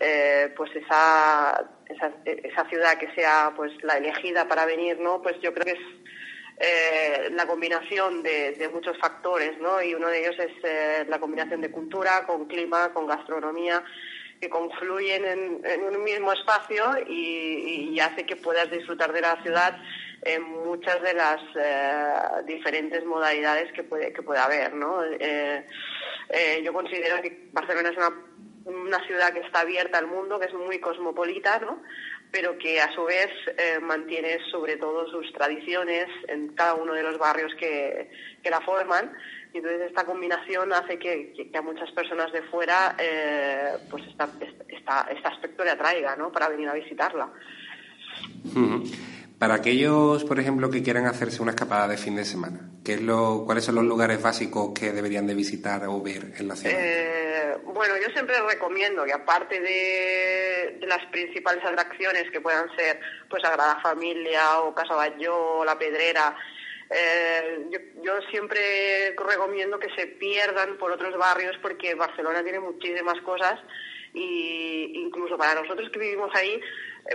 [0.00, 1.64] eh, pues esa,
[1.94, 5.22] esa, esa, ciudad que sea pues la elegida para venir, ¿no?
[5.22, 9.82] Pues yo creo que es la combinación de, muchos factores, ¿no?
[9.82, 13.82] Y uno de ellos es la combinación de cultura con clima, con gastronomía
[14.40, 15.24] que confluyen
[15.64, 19.78] en, un mismo espacio y, hace que puedas disfrutar de la ciudad
[20.22, 22.12] en muchas de las eh,
[22.46, 24.74] diferentes modalidades que puede, que puede haber.
[24.74, 25.02] ¿no?
[25.04, 25.64] Eh,
[26.28, 28.12] eh, yo considero que Barcelona es una,
[28.64, 31.82] una, ciudad que está abierta al mundo, que es muy cosmopolita, ¿no?
[32.30, 33.30] pero que a su vez
[33.82, 38.10] mantiene sobre todo sus tradiciones en cada uno de los barrios que,
[38.42, 39.12] que la forman
[39.54, 45.28] y entonces esta combinación hace que, a muchas personas de fuera eh, pues esta, este
[45.28, 46.32] aspecto le atraiga ¿no?
[46.32, 47.30] para venir a visitarla.
[49.38, 53.02] Para aquellos, por ejemplo, que quieran hacerse una escapada de fin de semana, ¿qué es
[53.02, 56.76] lo, ¿cuáles son los lugares básicos que deberían de visitar o ver en la ciudad?
[56.78, 63.42] Eh, bueno, yo siempre recomiendo que aparte de, las principales atracciones que puedan ser pues
[63.42, 66.36] Sagrada Familia o Casa La Pedrera,
[66.90, 67.66] eh,
[68.02, 73.58] yo, siempre recomiendo que se pierdan por otros barrios porque Barcelona tiene muchísimas cosas
[74.12, 76.60] y incluso para nosotros que vivimos ahí,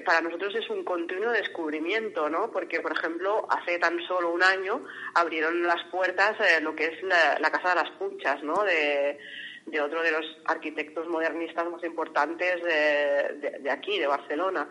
[0.05, 2.51] para nosotros es un continuo descubrimiento, ¿no?
[2.51, 7.03] Porque, por ejemplo, hace tan solo un año abrieron las puertas eh, lo que es
[7.03, 8.63] la, Casa de las Puchas, ¿no?
[8.63, 9.17] De,
[9.81, 14.67] otro de los arquitectos modernistas más importantes de, de aquí, de Barcelona.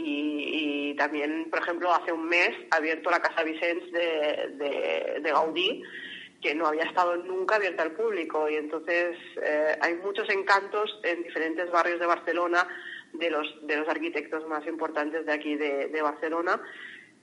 [0.00, 5.82] Y, también, por ejemplo, hace un mes abierto la Casa Vicens de, Gaudí,
[6.40, 8.48] que no había estado nunca abierta al público.
[8.48, 12.68] Y entonces eh, hay muchos encantos en diferentes barrios de Barcelona
[13.12, 16.60] de los, de los arquitectos más importantes de aquí de, Barcelona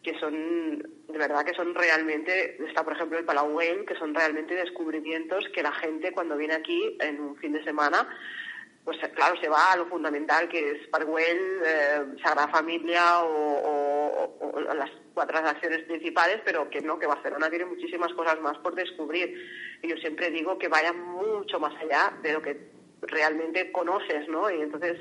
[0.03, 4.13] que son, de verdad que son realmente, está por ejemplo el Palau Güell, que son
[4.13, 8.07] realmente descubrimientos que la gente cuando viene aquí en un fin de semana
[8.85, 14.31] pues claro, se va a lo fundamental que es Parkwell, eh, Sagrada Familia o,
[14.75, 19.33] las cuatro atracciones principales, pero que no, que Barcelona tiene muchísimas cosas más por descubrir.
[19.81, 22.74] Y yo siempre digo que vayan mucho más allá de lo que
[23.07, 24.49] realmente conoces, ¿no?
[24.49, 24.99] Y entonces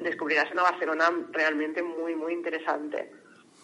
[0.00, 3.10] descubrirás una Barcelona realmente muy, muy interesante.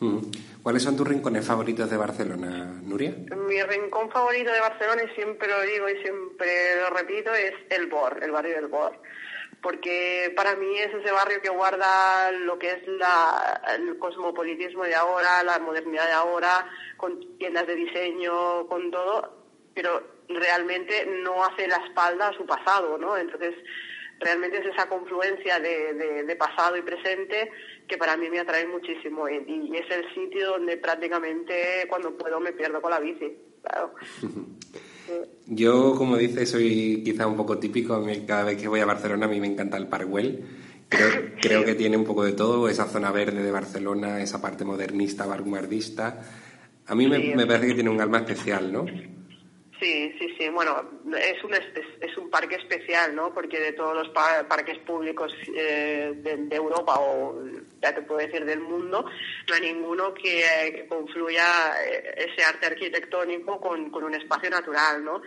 [0.00, 0.18] Mm.
[0.62, 3.14] ¿Cuáles son tus rincones favoritos de Barcelona, Nuria?
[3.48, 7.87] Mi rincón favorito de Barcelona, y siempre lo digo y siempre lo repito, es el
[7.87, 8.98] Bor, el barrio del Bor
[9.62, 12.83] porque para mí es ese barrio que guarda lo que es
[13.78, 19.37] el cosmopolitismo de ahora, la modernidad de ahora, con tiendas de diseño, con todo,
[19.72, 23.17] pero realmente no hace la espalda a su pasado, ¿no?
[23.17, 23.55] Entonces,
[24.21, 27.51] realmente es esa confluencia de, pasado y presente
[27.87, 32.41] que para mí me atrae muchísimo y, y, es el sitio donde prácticamente cuando puedo
[32.41, 33.95] me pierdo con la bici, claro.
[35.47, 38.03] Yo, como dices, soy quizá un poco típico.
[38.27, 40.45] cada vez que voy a Barcelona a mí me encanta el Parkwell.
[40.89, 41.09] Creo,
[41.41, 45.27] creo que tiene un poco de todo, esa zona verde de Barcelona, esa parte modernista,
[45.27, 46.23] vanguardista.
[46.87, 48.87] A mí me, me parece que tiene un alma especial, ¿no?
[49.83, 50.49] Sí, sí, sí.
[50.49, 53.35] Bueno, es un, es, un parque especial, ¿no?
[53.35, 57.37] Porque de todos los parques públicos eh, de, Europa o
[57.81, 59.05] ya te puedo decir del mundo,
[59.49, 61.45] no hay ninguno que, confluya
[61.85, 65.21] eh, ese arte arquitectónico con, con, un espacio natural, ¿no?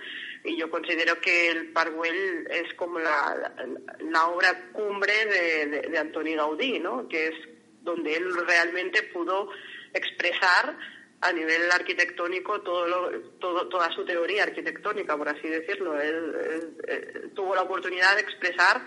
[0.46, 3.54] Y yo considero que el Parkwell es como la,
[4.00, 7.10] la, obra cumbre de, de, de Antoni Gaudí, ¿no?
[7.10, 7.36] Que es
[7.82, 9.50] donde él realmente pudo
[9.94, 10.78] expresar
[11.26, 13.10] a nivel arquitectónico todo,
[13.40, 16.00] todo toda su teoría arquitectónica, por así decirlo.
[16.00, 18.82] Él, tuvo la oportunidad de expresar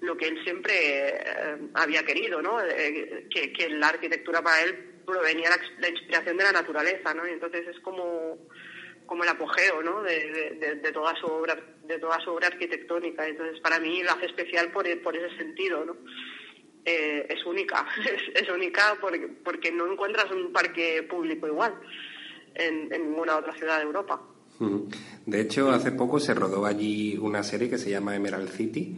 [0.00, 2.60] lo que él siempre eh, había querido, ¿no?
[2.62, 7.26] Eh, que, la arquitectura para él provenía la, la, inspiración de la naturaleza, ¿no?
[7.26, 8.38] Y entonces es como,
[9.06, 10.02] como el apogeo, ¿no?
[10.02, 13.26] De, de, toda su obra, de toda su obra arquitectónica.
[13.26, 15.96] Entonces para mí lo hace especial por, por ese sentido, ¿no?
[16.90, 17.86] Eh, es única,
[18.34, 21.74] es, única porque, porque, no encuentras un parque público igual
[22.54, 24.22] en, ninguna otra ciudad de Europa.
[25.26, 28.96] De hecho, hace poco se rodó allí una serie que se llama Emerald City,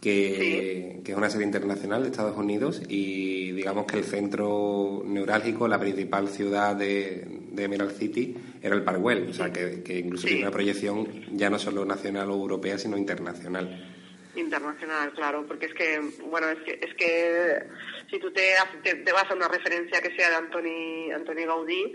[0.00, 5.80] que, es una serie internacional de Estados Unidos y digamos que el centro neurálgico, la
[5.80, 7.26] principal ciudad de,
[7.58, 11.84] Emerald City era el Parkwell, o sea que, incluso tiene una proyección ya no solo
[11.84, 13.95] nacional o europea, sino internacional
[14.36, 17.62] internacional, claro, porque es que, bueno, es que, es que
[18.10, 21.92] si tú te, te, vas a una referencia que sea de Antoni, Antoni Gaudí,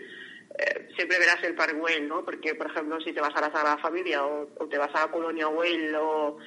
[0.57, 2.25] eh, siempre verás el Park Güell, ¿no?
[2.25, 5.47] Porque, por ejemplo, si te vas a la Sagrada Familia o, te vas a Colonia
[5.47, 6.37] Güell o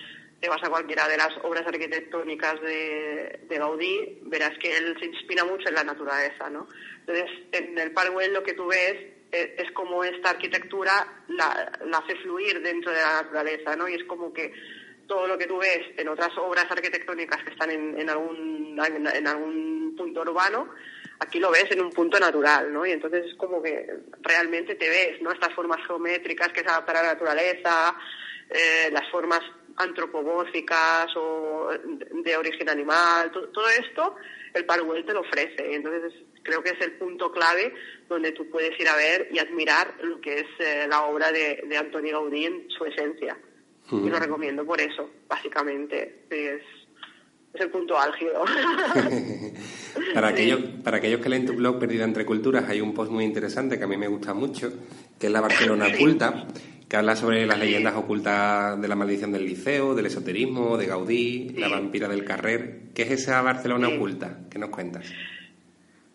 [0.40, 5.06] te vas a cualquiera de las obras arquitectónicas de, de Gaudí, verás que él se
[5.06, 6.68] inspira mucho en la naturaleza, ¿no?
[7.06, 11.72] Entonces, en el Parc Güell lo que tú ves es, es como esta arquitectura la,
[11.86, 13.88] la hace fluir dentro de la naturaleza, ¿no?
[13.88, 14.52] Y es como que
[15.06, 19.06] todo lo que tú ves en otras obras arquitectónicas que están en, en algún, en,
[19.06, 20.68] en algún punto urbano,
[21.20, 22.84] aquí lo ves en un punto natural, ¿no?
[22.86, 23.86] Y entonces es como que
[24.22, 25.30] realmente te ves, ¿no?
[25.32, 27.96] Estas formas geométricas que se adaptan a la naturaleza,
[28.50, 29.40] eh, las formas
[29.76, 31.68] antropomórficas o
[32.12, 34.16] de origen animal, to- todo esto
[34.52, 35.74] el Parkwell te lo ofrece.
[35.74, 37.74] Entonces creo que es el punto clave
[38.08, 41.64] donde tú puedes ir a ver y admirar lo que es eh, la obra de,
[41.66, 43.36] de Antoni Gaudí en su esencia.
[43.92, 46.24] Y lo recomiendo por eso, básicamente.
[46.30, 46.62] Es,
[47.52, 48.44] es el punto álgido.
[50.14, 50.34] Para, Sí.
[50.34, 53.78] aquellos, para aquellos que leen tu blog Perdida entre Culturas, hay un post muy interesante
[53.78, 54.72] que a mí me gusta mucho,
[55.18, 55.94] que es la Barcelona Sí.
[55.96, 56.46] oculta,
[56.88, 61.50] que habla sobre las leyendas ocultas de la maldición del liceo, del esoterismo, de Gaudí,
[61.54, 61.60] Sí.
[61.60, 62.80] la vampira del Carrer.
[62.94, 64.38] ¿Qué es esa Barcelona oculta?
[64.50, 65.06] ¿Qué nos cuentas?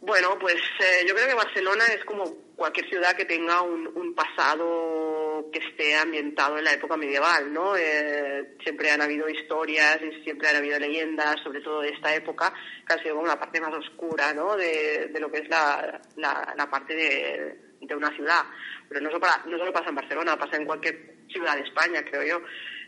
[0.01, 2.23] Bueno, pues eh, yo creo que Barcelona es como
[2.55, 5.08] cualquier ciudad que tenga un, un pasado
[5.51, 7.75] que esté ambientado en la época medieval, ¿no?
[7.77, 12.53] Eh, siempre han habido historias y siempre han habido leyendas, sobre todo de esta época,
[12.87, 14.55] que ha sido como la parte más oscura, ¿no?
[14.55, 18.41] De, de lo que es la, la, la parte de, de una ciudad.
[18.87, 22.03] Pero no solo, para- no solo pasa en Barcelona, pasa en cualquier ciudad de España,
[22.03, 22.41] creo yo.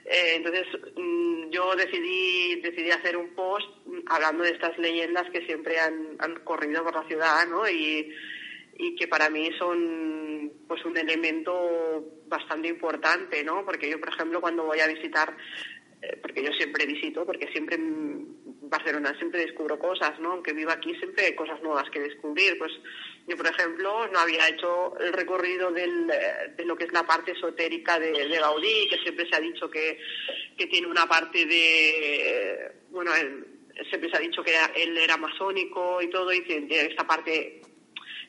[0.06, 0.66] Eh, entonces
[0.98, 3.68] mm, yo decidí decidí hacer un post
[4.08, 7.70] hablando de estas leyendas que siempre han, han corrido por la ciudad, ¿no?
[7.70, 8.12] Y,
[8.78, 10.21] y que para mí son
[10.68, 13.66] pues un elemento bastante importante, ¿no?
[13.66, 15.36] Porque yo, por ejemplo, cuando voy a visitar,
[16.02, 18.26] eh, porque yo siempre visito, porque siempre en
[18.70, 20.32] Barcelona siempre descubro cosas, ¿no?
[20.32, 22.58] Aunque viva aquí siempre hay cosas nuevas que descubrir.
[22.58, 22.72] Pues
[23.28, 27.06] yo, por ejemplo, no había hecho el recorrido del, eh, de lo que es la
[27.06, 30.00] parte esotérica de, de Gaudí, que siempre se ha dicho que,
[30.58, 33.46] que tiene una parte de, bueno, él-
[33.90, 37.61] siempre se ha dicho que él era masónico y todo, y tiene esta parte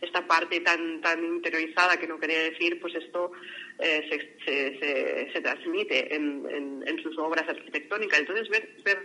[0.02, 3.32] esta parte tan tan interiorizada que no quería decir, pues esto
[3.78, 8.20] eh, se, se, se, transmite en, en, sus obras arquitectónicas.
[8.20, 8.98] Entonces ver, ver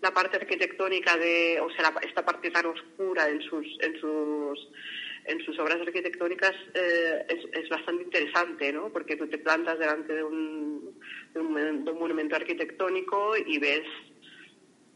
[0.00, 4.68] la parte arquitectónica de, o sea, la- esta parte tan oscura en sus en sus
[5.26, 8.90] en sus obras arquitectónicas eh, es, es bastante interesante, ¿no?
[8.92, 10.94] Porque tú te plantas delante de un
[11.98, 13.82] monumento arquitectónico y ves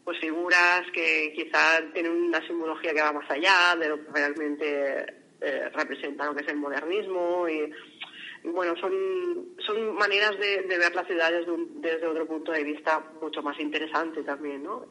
[0.05, 5.20] pues figuras que quizá tienen una simbología que va más allá de lo que realmente
[5.41, 7.73] eh, representa lo que es el modernismo y,
[8.45, 8.93] bueno son
[9.67, 13.43] son maneras de, de ver la ciudad desde, un- desde otro punto de vista mucho
[13.43, 14.87] más interesante también no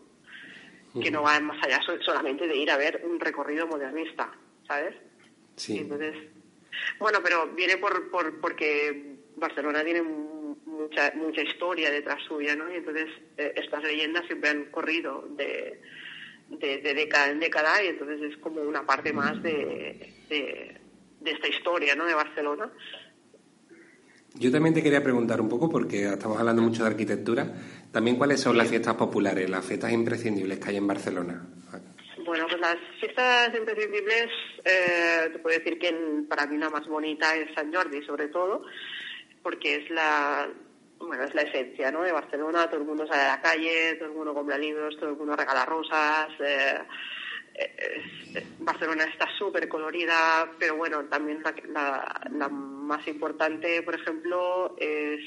[1.01, 4.31] que no va más allá so- solamente de ir a ver un recorrido modernista
[4.67, 4.95] sabes
[5.55, 5.77] Sí.
[5.79, 6.15] entonces,
[6.99, 12.71] bueno, pero viene por, por porque Barcelona tiene mu- mucha mucha historia detrás suya, ¿no?
[12.71, 15.81] Y entonces eh, estas leyendas siempre han corrido de,
[16.49, 20.77] de, de década en década y entonces es como una parte más de, de,
[21.21, 22.05] de esta historia, ¿no?
[22.05, 22.71] De Barcelona.
[24.35, 27.51] Yo también te quería preguntar un poco, porque estamos hablando mucho de arquitectura,
[27.91, 31.45] también cuáles son las fiestas populares, las fiestas imprescindibles que hay en Barcelona.
[32.25, 34.27] Bueno, pues las fiestas imprescindibles,
[34.63, 38.63] eh, te puedo decir que para mí la más bonita es San Jordi, sobre todo,
[39.41, 40.47] porque es la,
[40.99, 42.01] bueno, es la esencia, ¿no?
[42.03, 45.09] De Barcelona, todo el mundo sale a la calle, todo el mundo compra libros, todo
[45.11, 46.29] el mundo regala rosas.
[46.39, 46.79] eh,
[47.55, 48.01] eh,
[48.35, 54.75] es- Barcelona está súper colorida, pero bueno, también la, la- la más importante, por ejemplo,
[54.79, 55.19] es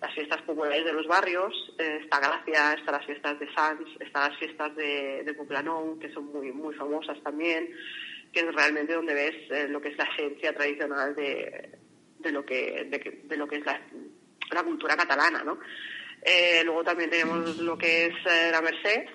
[0.00, 4.30] las fiestas populares de los barrios, eh, está Gracia, está las fiestas de Sants, están
[4.30, 7.70] las fiestas de, de Poblenou, que son muy muy famosas también,
[8.32, 11.70] que es realmente donde ves eh, lo que es la esencia tradicional de,
[12.18, 13.80] de lo que de, de lo que es la,
[14.54, 15.58] la cultura catalana, ¿no?
[16.22, 19.06] Eh, luego también tenemos lo que es eh, la Merced,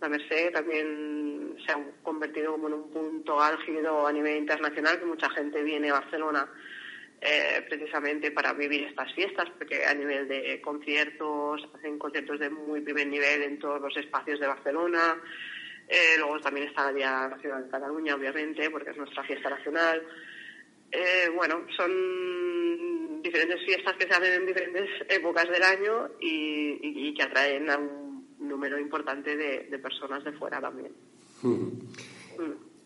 [0.00, 5.06] la Merced también se ha convertido como en un punto álgido a nivel internacional, que
[5.06, 6.48] mucha gente viene a Barcelona
[7.20, 12.80] eh, precisamente para vivir estas fiestas, porque a nivel de conciertos, hacen conciertos de muy
[12.80, 15.16] primer nivel en todos los espacios de Barcelona.
[16.18, 20.02] Luego también está el Día Nacional de Cataluña, obviamente, porque es nuestra fiesta nacional.
[20.92, 27.08] Eh, bueno, son diferentes fiestas que se hacen en diferentes épocas del año y, y-
[27.08, 30.92] y que atraen a un número importante de, de personas de fuera también.
[31.42, 31.68] Mm.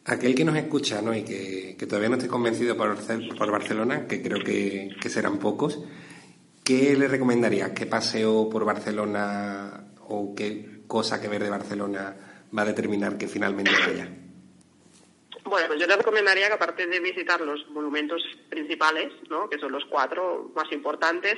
[0.07, 1.15] Aquel que nos escucha ¿no?
[1.15, 2.97] y que, que todavía no esté convencido por,
[3.37, 5.79] por Barcelona, que creo que, que serán pocos,
[6.65, 7.71] ¿qué le recomendarías?
[7.73, 12.17] ¿Qué paseo por Barcelona o qué cosa que ver de Barcelona
[12.57, 14.09] va a determinar que finalmente vaya?
[15.51, 19.51] Bueno, yo le recomendaría que aparte de visitar los monumentos principales, ¿no?
[19.51, 21.35] que son los cuatro más importantes,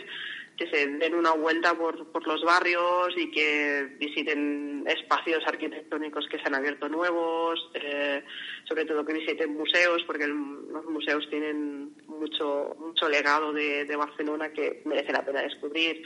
[0.55, 6.39] que se den una vuelta por, por los barrios y que visiten espacios arquitectónicos que
[6.39, 8.23] se han abierto nuevos, eh,
[8.69, 14.53] sobre todo que visiten museos, porque los museos tienen mucho, mucho legado de, de Barcelona
[14.53, 16.03] que merece la pena descubrir.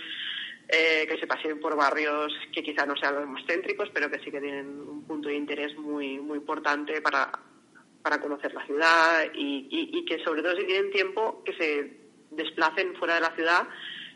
[0.68, 4.18] Eh, que se pasen por barrios que quizá no sean los más céntricos, pero que
[4.18, 7.30] sí que tienen un punto de interés muy, muy importante para,
[8.06, 11.96] para conocer la ciudad y, y, que sobre todo si tienen tiempo que se
[12.30, 13.66] desplacen fuera de la ciudad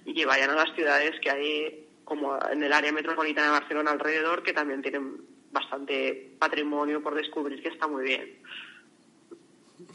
[0.06, 3.90] y que vayan a las ciudades que hay como en el área metropolitana de Barcelona
[3.90, 5.16] alrededor que también tienen
[5.50, 8.38] bastante patrimonio por descubrir que está muy bien.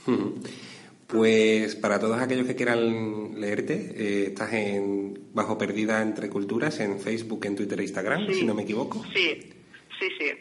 [1.07, 6.99] Pues para todos aquellos que quieran leerte, eh, estás en Bajo Perdida entre Culturas en
[6.99, 9.05] Facebook, en Twitter e Instagram, si no me equivoco.
[9.13, 9.53] Sí,
[9.99, 10.31] sí, sí.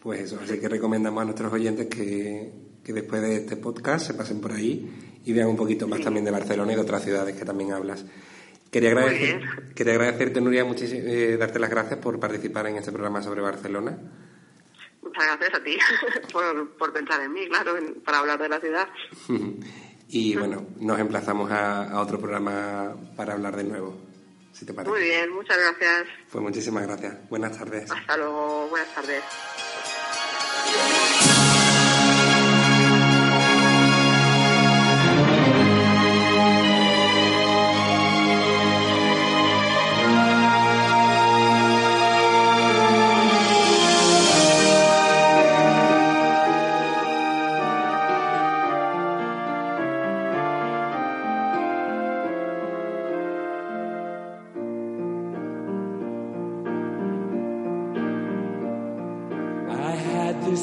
[0.00, 4.14] Pues eso, así que recomendamos a nuestros oyentes que, que después de este podcast se
[4.14, 7.36] pasen por ahí y vean un poquito más también de Barcelona y de otras ciudades
[7.36, 8.04] que también hablas.
[8.70, 13.20] Quería, agradecer, quería agradecerte, Nuria, muchísimo, eh, darte las gracias por participar en este programa
[13.20, 13.98] sobre Barcelona.
[15.02, 15.76] Muchas gracias a ti
[16.78, 17.74] por, pensar en mí, claro,
[18.04, 18.88] para hablar de la ciudad.
[20.08, 24.00] y bueno, nos emplazamos a, otro programa para hablar de nuevo,
[24.52, 24.92] si te parece.
[24.92, 26.06] Muy bien, muchas gracias.
[26.30, 27.28] Pues muchísimas gracias.
[27.28, 27.90] Buenas tardes.
[27.90, 29.24] Hasta luego, buenas tardes.
[30.72, 31.19] Thank you.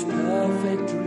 [0.03, 1.06] perfect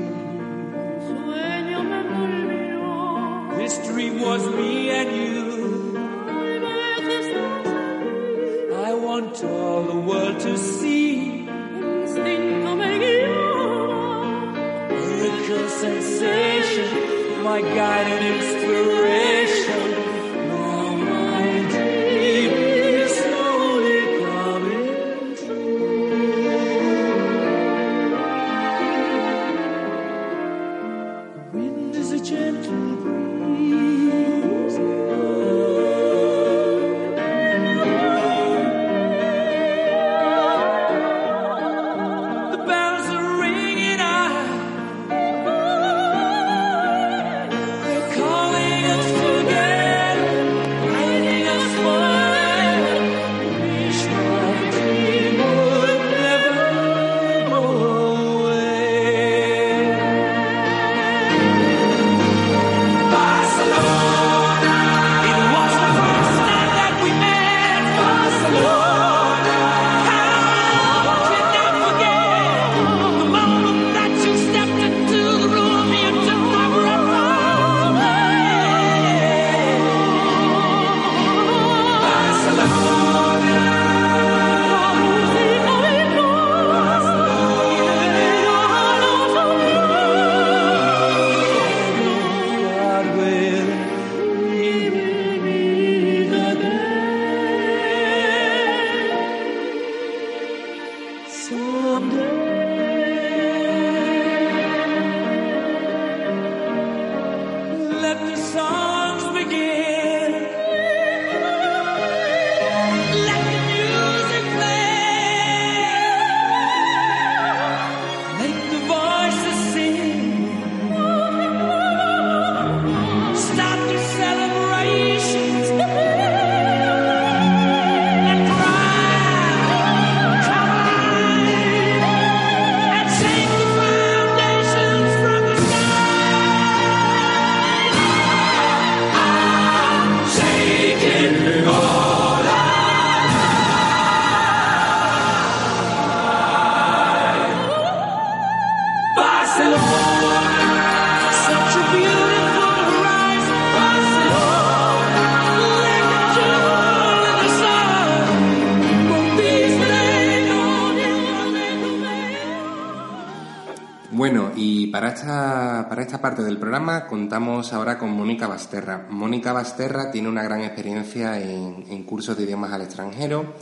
[166.30, 169.04] parte del programa contamos ahora con Mónica Basterra.
[169.08, 173.54] Mónica Basterra tiene una gran experiencia en, cursos de idiomas al extranjero,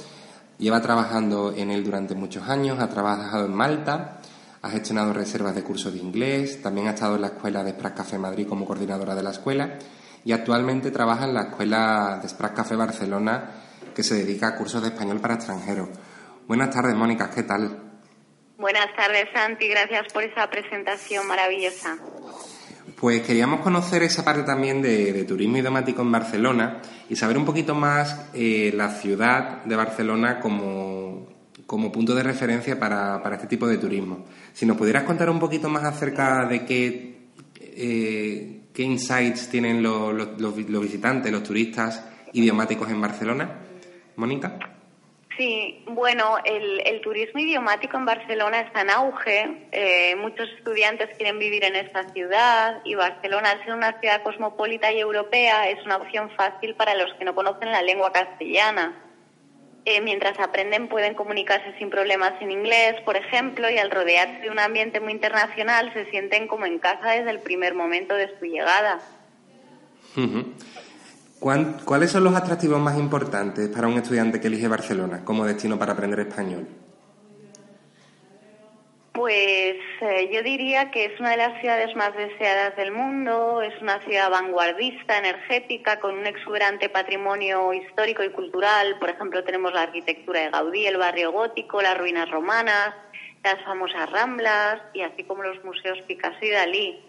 [0.58, 4.20] lleva trabajando en él durante muchos años, ha trabajado en Malta,
[4.60, 7.96] ha gestionado reservas de cursos de inglés, también ha estado en la escuela de Sprat
[7.96, 9.78] Café Madrid como coordinadora de la escuela
[10.26, 13.50] y actualmente trabaja en la Escuela de Sprac Café Barcelona
[13.94, 15.88] que se dedica a cursos de español para extranjeros.
[16.46, 17.88] Buenas tardes, Mónica, ¿qué tal?
[18.58, 21.96] Buenas tardes, Santi, gracias por esa presentación maravillosa.
[23.00, 27.72] Pues queríamos conocer esa parte también de, turismo idiomático en Barcelona y saber un poquito
[27.76, 31.28] más eh, la ciudad de Barcelona como,
[31.92, 34.24] punto de referencia para, este tipo de turismo.
[34.52, 37.28] Si nos pudieras contar un poquito más acerca de qué,
[37.60, 43.60] eh, qué insights tienen los, los visitantes, los turistas idiomáticos en Barcelona.
[44.16, 44.77] Mónica.
[45.38, 49.68] Sí, bueno, el, turismo idiomático en Barcelona está en auge.
[49.70, 54.90] Eh, muchos estudiantes quieren vivir en esta ciudad y Barcelona, al ser una ciudad cosmopolita
[54.90, 59.00] y europea, es una opción fácil para los que no conocen la lengua castellana.
[59.84, 64.50] Eh, mientras aprenden pueden comunicarse sin problemas en inglés, por ejemplo, y al rodearse de
[64.50, 68.44] un ambiente muy internacional se sienten como en casa desde el primer momento de su
[68.44, 68.98] llegada.
[71.40, 75.92] ¿Cuáles son los atractivos más importantes para un estudiante que elige Barcelona como destino para
[75.92, 76.66] aprender español?
[79.12, 83.74] Pues eh, yo diría que es una de las ciudades más deseadas del mundo, es
[83.82, 88.96] una ciudad vanguardista, energética, con un exuberante patrimonio histórico y cultural.
[89.00, 92.94] Por ejemplo, tenemos la arquitectura de Gaudí, el barrio gótico, las ruinas romanas,
[93.42, 97.00] las famosas ramblas y así como los museos Picasso y Dalí.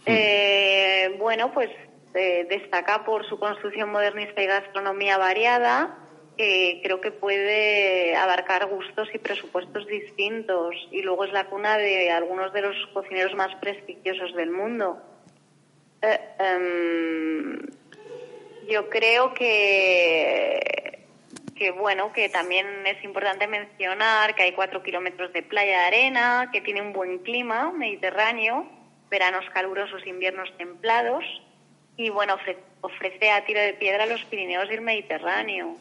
[0.00, 0.08] Hmm.
[0.08, 1.70] Eh, bueno, pues
[2.14, 5.98] destaca por su construcción modernista y gastronomía variada,
[6.36, 10.74] que creo que puede abarcar gustos y presupuestos distintos.
[10.90, 15.00] Y luego es la cuna de algunos de los cocineros más prestigiosos del mundo.
[16.02, 17.58] Eh, em,
[18.68, 21.06] yo creo que,
[21.56, 26.50] que, bueno, que también es importante mencionar que hay cuatro kilómetros de playa de arena,
[26.52, 28.68] que tiene un buen clima mediterráneo,
[29.10, 31.24] veranos calurosos, inviernos templados
[31.96, 32.34] y bueno,
[32.80, 35.76] ofrece a tiro de piedra los Pirineos y el Mediterráneo.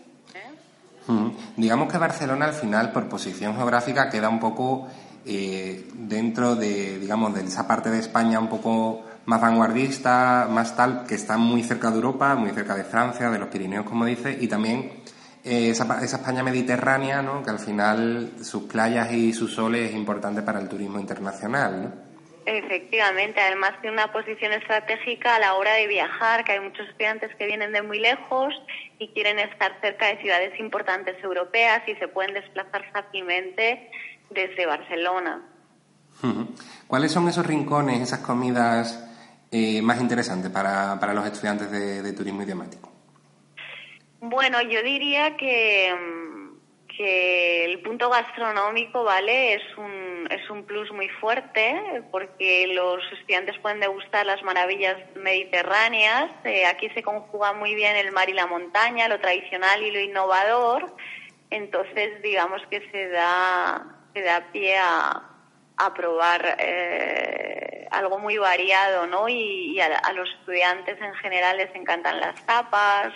[1.07, 1.29] Mm.
[1.57, 4.87] Digamos que Barcelona al final, por posición geográfica, queda un poco
[5.25, 11.05] eh, dentro de, digamos, de esa parte de España un poco más vanguardista, más tal,
[11.05, 14.37] que está muy cerca de Europa, muy cerca de Francia, de los Pirineos, como dice,
[14.39, 14.91] y también
[15.43, 17.43] eh, esa, España mediterránea, ¿no?
[17.43, 21.83] que al final sus playas y su sol es importante para el turismo internacional.
[21.83, 22.12] ¿no?
[22.45, 27.33] Efectivamente, además tiene una posición estratégica a la hora de viajar, que hay muchos estudiantes
[27.35, 28.53] que vienen de muy lejos
[28.99, 33.89] y quieren estar cerca de ciudades importantes europeas y se pueden desplazar fácilmente
[34.29, 35.41] desde Barcelona.
[36.87, 39.09] ¿Cuáles son esos rincones, esas comidas
[39.51, 42.91] eh, más interesantes para, para los estudiantes de, turismo idiomático?
[44.19, 45.93] Bueno, yo diría que,
[46.97, 49.55] que el punto gastronómico, ¿vale?
[49.55, 56.31] Es un es un plus muy fuerte porque los estudiantes pueden degustar las maravillas mediterráneas.
[56.43, 59.99] Eh, aquí se conjuga muy bien el mar y la montaña, lo tradicional y lo
[59.99, 60.95] innovador.
[61.49, 65.23] Entonces, digamos que se da, se da pie a,
[65.77, 69.29] a probar eh, algo muy variado, ¿no?
[69.29, 73.13] Y, a, a, los estudiantes en general les encantan las tapas,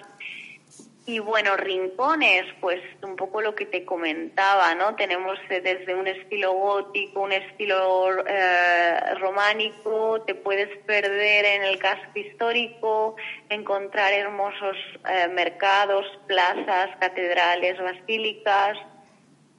[1.07, 4.93] y bueno, rincones, pues un poco lo que te comentaba, ¿no?
[4.97, 11.79] Tenemos eh, desde un estilo gótico, un estilo eh, románico, te puedes perder en el
[11.79, 13.15] casco histórico,
[13.47, 14.75] encontrar hermosos
[15.09, 18.77] eh, mercados, plazas, catedrales, basílicas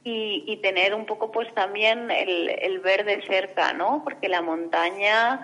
[0.03, 4.01] y, y, tener un poco pues también el, el verde cerca, ¿no?
[4.03, 5.41] Porque la montaña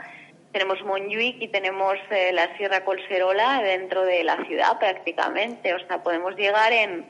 [0.55, 5.73] tenemos Montjuic y tenemos eh, la Sierra Colserola dentro de la ciudad prácticamente.
[5.73, 7.05] O sea, podemos llegar en,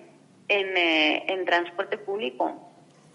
[0.47, 2.71] en, eh, transporte público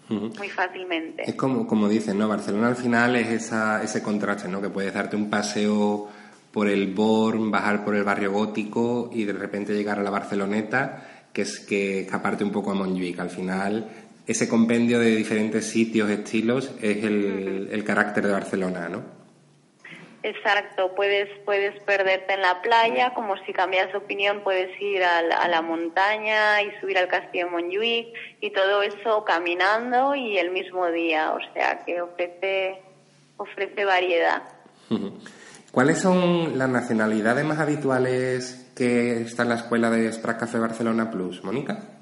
[0.07, 1.23] muy fácilmente.
[1.23, 2.29] Es como, como dicen, ¿no?
[2.29, 4.61] Barcelona al final es esa, ese contraste, ¿no?
[4.61, 6.07] Que puedes darte un paseo
[6.53, 11.27] por el Born, bajar por el barrio gótico y de repente llegar a la Barceloneta,
[11.33, 13.19] que es que escaparte un poco a Montjuic.
[13.19, 13.89] Al final,
[14.25, 19.20] ese compendio de diferentes sitios, estilos, es el, el carácter de Barcelona, ¿no?
[20.23, 25.47] Exacto, puedes, puedes perderte en la playa, como si cambias de opinión puedes ir a
[25.47, 31.33] la, montaña y subir al castillo de y todo eso caminando y el mismo día,
[31.33, 32.81] o sea que ofrece,
[33.37, 34.43] ofrece variedad.
[35.71, 41.09] ¿Cuáles son las nacionalidades más habituales que está en la escuela de Sprac Café Barcelona
[41.09, 42.00] Plus, Mónica?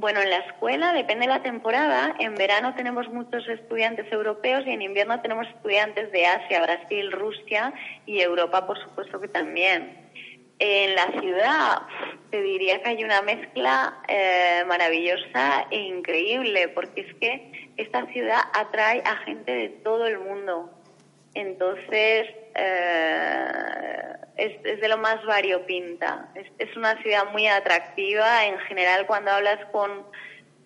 [0.00, 2.14] Bueno, en la escuela depende de la temporada.
[2.20, 7.72] En verano tenemos muchos estudiantes europeos y en invierno tenemos estudiantes de Asia, Brasil, Rusia
[8.06, 10.08] y Europa, por supuesto que también.
[10.60, 11.82] En la ciudad
[12.30, 18.42] te diría que hay una mezcla eh, maravillosa e increíble, porque es que esta ciudad
[18.54, 20.70] atrae a gente de todo el mundo.
[21.34, 26.30] Entonces, eh, es, de lo más variopinta.
[26.34, 28.46] Es, es una ciudad muy atractiva.
[28.46, 29.90] En general, cuando hablas con,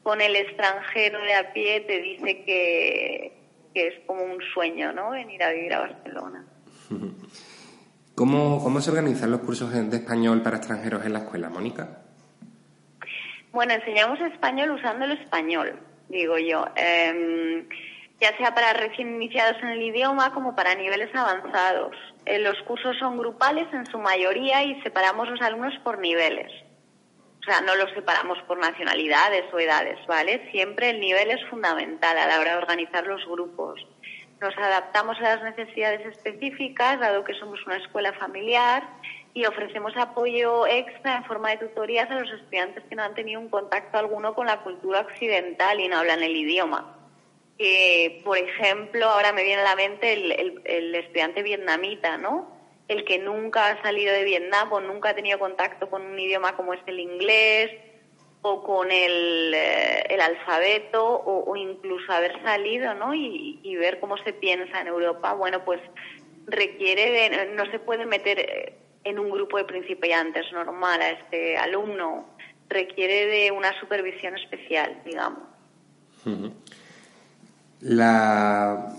[0.03, 3.33] con el extranjero de a pie, te dice que,
[3.75, 5.11] que es como un sueño, ¿no?
[5.11, 6.45] Venir a vivir a Barcelona.
[8.15, 12.03] ¿Cómo, ¿Cómo se organizan los cursos de español para extranjeros en la escuela, Mónica?
[13.53, 16.67] Bueno, enseñamos español usando el español, digo yo.
[16.77, 17.67] Em,
[18.21, 21.97] ya sea para recién iniciados en el idioma como para niveles avanzados.
[22.25, 26.53] Eh, los cursos son grupales en su mayoría y separamos los alumnos por niveles.
[27.41, 30.49] O sea, no los separamos por nacionalidades o edades, ¿vale?
[30.53, 33.85] Siempre el nivel es fundamental a la hora de organizar los grupos.
[34.41, 38.85] Nos adaptamos a las necesidades específicas, dado que somos una escuela familiar,
[39.35, 43.41] y ofrecemos apoyo extra en forma de tutorías a los estudiantes que no han tenido
[43.41, 47.02] un contacto alguno con la cultura occidental y no hablan el idioma.
[48.25, 52.63] Por ejemplo, ahora me viene a la mente el estudiante vietnamita, ¿no?
[52.93, 56.57] el que nunca ha salido de Vietnam o nunca ha tenido contacto con un idioma
[56.57, 57.71] como es el inglés
[58.43, 63.15] o con el, eh, alfabeto o, incluso haber salido ¿no?
[63.15, 65.81] Y, ver cómo se piensa en Europa, bueno, pues
[66.47, 68.75] requiere de, no se puede meter eh,
[69.05, 72.29] en un grupo de principiantes normal a este alumno,
[72.69, 75.43] requiere de una supervisión especial, digamos.
[77.83, 78.97] La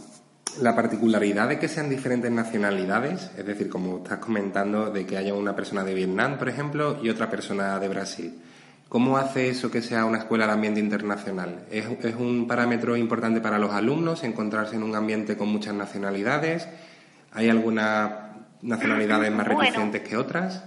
[0.61, 5.33] la particularidad de que sean diferentes nacionalidades, es decir, como estás comentando, de que haya
[5.33, 8.39] una persona de Vietnam, por ejemplo, y otra persona de Brasil.
[8.89, 11.65] ¿Cómo hace eso que sea una escuela de ambiente internacional?
[11.71, 16.67] ¿Es, un parámetro importante para los alumnos encontrarse en un ambiente con muchas nacionalidades?
[17.31, 18.11] ¿Hay algunas
[18.61, 20.63] nacionalidades más reticentes que otras?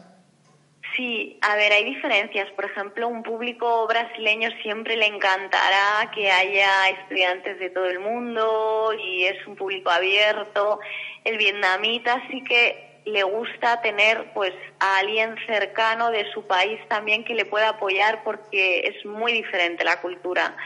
[0.96, 2.50] Sí, a ver, hay diferencias.
[2.52, 8.94] Por ejemplo, un público brasileño siempre le encantará que haya estudiantes de todo el mundo
[8.98, 10.80] y es un público abierto.
[11.24, 17.24] El vietnamita sí que le gusta tener pues a alguien cercano de su país también
[17.24, 20.56] que le pueda apoyar porque es muy diferente la cultura.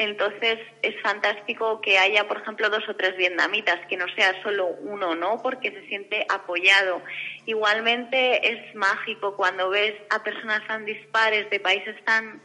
[0.00, 4.68] Entonces es fantástico que haya, por ejemplo, dos o tres vietnamitas, que no sea solo
[4.80, 5.42] uno, ¿no?
[5.42, 7.02] Porque se siente apoyado.
[7.44, 12.40] Igualmente es mágico cuando ves a personas tan dispares de países tan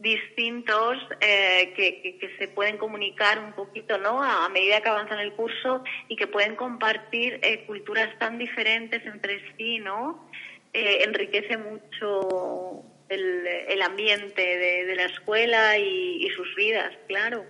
[0.00, 5.84] distintos eh, que, se pueden comunicar un poquito no a, medida que avanzan el curso
[6.08, 10.28] y que pueden compartir eh, culturas tan diferentes entre sí no
[10.74, 17.44] eh, enriquece mucho el, ambiente de, la escuela y, sus vidas, claro.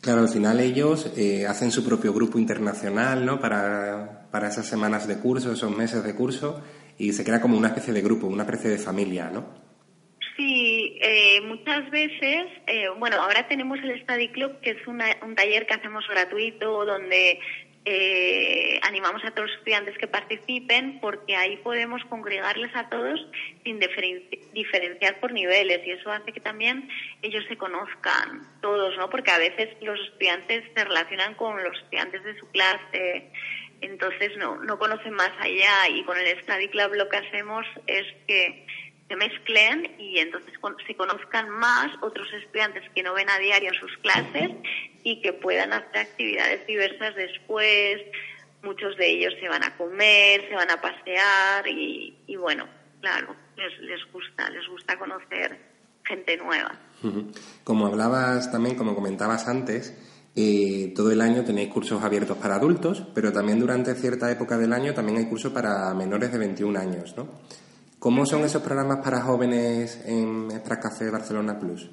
[0.00, 3.40] Claro, al final ellos eh, hacen su propio grupo internacional, ¿no?
[3.40, 6.62] Para, para esas semanas de curso, esos meses de curso,
[6.98, 9.71] y se crea como una especie de grupo, una especie de familia, ¿no?
[10.36, 15.66] Sí, eh, muchas veces, eh, bueno, ahora tenemos el Study Club, que es un taller
[15.66, 17.38] que hacemos gratuito, donde
[17.84, 23.20] eh, animamos a todos los estudiantes que participen porque ahí podemos congregarles a todos
[23.64, 23.80] sin
[24.52, 26.88] diferenciar por niveles y eso hace que también
[27.22, 29.10] ellos se conozcan todos, ¿no?
[29.10, 33.32] Porque a veces los estudiantes se relacionan con los estudiantes de su clase,
[33.80, 38.06] entonces no, no conocen más allá y con el Study Club lo que hacemos es
[38.28, 38.64] que
[39.08, 40.52] se mezclen y entonces
[40.86, 44.50] se conozcan más otros estudiantes que no ven a diario sus clases
[45.04, 48.00] y que puedan hacer actividades diversas después.
[48.62, 52.66] Muchos de ellos se van a comer, se van a pasear y, bueno,
[53.00, 55.58] claro, les, les gusta, les gusta conocer
[56.04, 56.78] gente nueva.
[57.64, 59.94] Como hablabas también, como comentabas antes,
[60.34, 64.72] eh, todo el año tenéis cursos abiertos para adultos, pero también durante cierta época del
[64.72, 67.28] año también hay cursos para menores de 21 años, ¿no?
[68.02, 71.88] ¿Cómo son esos programas para jóvenes en Extra Café Barcelona Plus?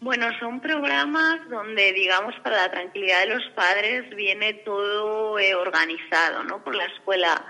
[0.00, 6.44] Bueno, son programas donde, digamos, para la tranquilidad de los padres viene todo eh, organizado,
[6.44, 6.62] ¿no?
[6.62, 7.42] Por la escuela,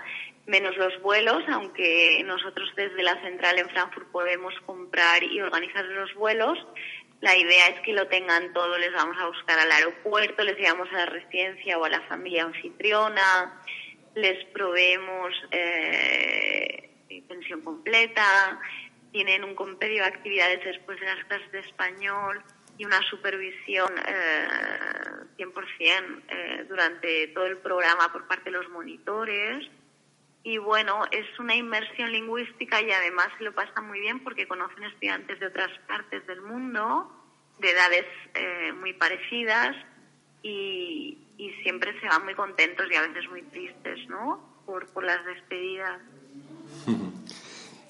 [0.45, 6.13] menos los vuelos, aunque nosotros desde la central en Frankfurt podemos comprar y organizar los
[6.13, 6.57] vuelos.
[7.19, 10.87] La idea es que lo tengan todo, les vamos a buscar al aeropuerto, les llevamos
[10.93, 13.59] a la residencia o a la familia anfitriona,
[14.15, 16.87] les proveemos eh,
[17.21, 18.59] pensión completa,
[19.11, 22.43] tienen un compendio de actividades después de las clases de español
[22.77, 24.47] y una supervisión eh,
[25.37, 29.67] 100% eh, durante todo el programa por parte de los monitores.
[30.43, 34.83] Y bueno, es una inmersión lingüística y además se lo pasa muy bien porque conocen
[34.83, 37.11] estudiantes de otras partes del mundo,
[37.59, 38.05] de edades
[38.35, 39.75] eh, muy parecidas
[40.43, 44.61] y, y, siempre se van muy contentos y a veces muy tristes, ¿no?
[44.65, 45.99] Por, por las despedidas.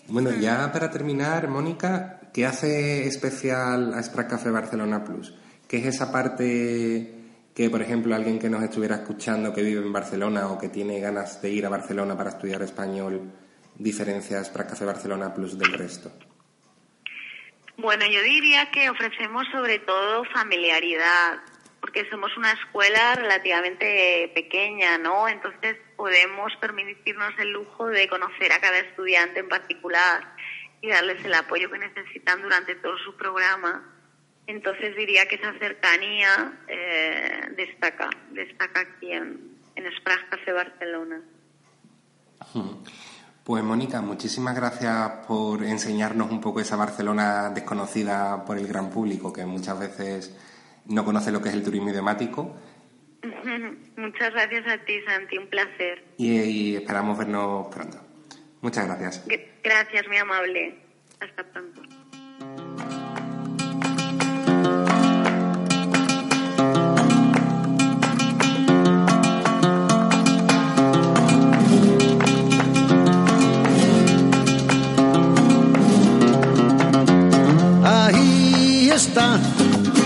[0.09, 5.33] Bueno, ya para terminar, Mónica, ¿qué hace especial a Sprack Café Barcelona Plus?
[5.67, 7.13] ¿Qué es esa parte
[7.53, 11.01] que, por ejemplo, alguien que nos estuviera escuchando que vive en Barcelona o que tiene
[11.01, 13.33] ganas de ir a Barcelona para estudiar español,
[13.75, 16.09] diferencias para Café Barcelona Plus del resto?
[17.75, 21.39] Bueno, yo diría que ofrecemos sobre todo familiaridad,
[21.81, 25.27] porque somos una escuela relativamente pequeña, ¿no?
[25.27, 30.35] Entonces podemos permitirnos el lujo de conocer a cada estudiante en particular
[30.81, 33.93] y darles el apoyo que necesitan durante todo su programa.
[34.47, 39.85] Entonces diría que esa cercanía eh, destaca, destaca aquí en, en
[40.29, 41.21] Café Barcelona.
[43.47, 49.31] Pues Mónica, muchísimas gracias por enseñarnos un poco esa Barcelona desconocida por el gran público,
[49.31, 50.35] que muchas veces
[50.89, 52.55] no conoce lo que es el turismo idiomático.
[53.97, 56.03] Muchas gracias a ti, Santi, un placer.
[56.17, 57.99] Y, esperamos vernos pronto.
[58.61, 59.25] Muchas gracias.
[59.63, 60.79] Gracias, muy amable.
[61.19, 61.81] Hasta pronto.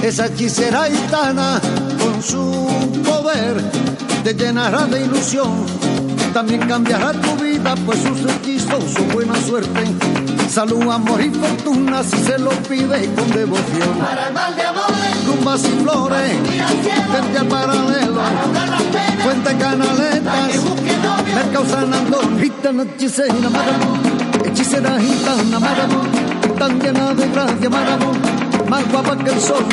[0.04, 1.62] Esa hechicera gitana
[2.02, 2.68] con su
[3.04, 3.62] poder
[4.24, 5.66] te llenará de ilusión.
[6.34, 9.82] También cambiará tu vida, pues sus hechizos su buena suerte.
[10.50, 13.98] Salud, amor y fortuna si se lo pide con devoción.
[14.00, 16.32] Para el mal de amores, rumbas y flores,
[17.14, 18.22] vente al paralelo,
[19.24, 20.64] fuente canaletas,
[21.36, 24.00] mercado San Andón, gitana hechicera, maravón,
[24.46, 26.08] hechicera gitana, maravón,
[26.58, 28.41] tan llena de gracia, maravón,
[28.72, 29.66] más guapa que el sol.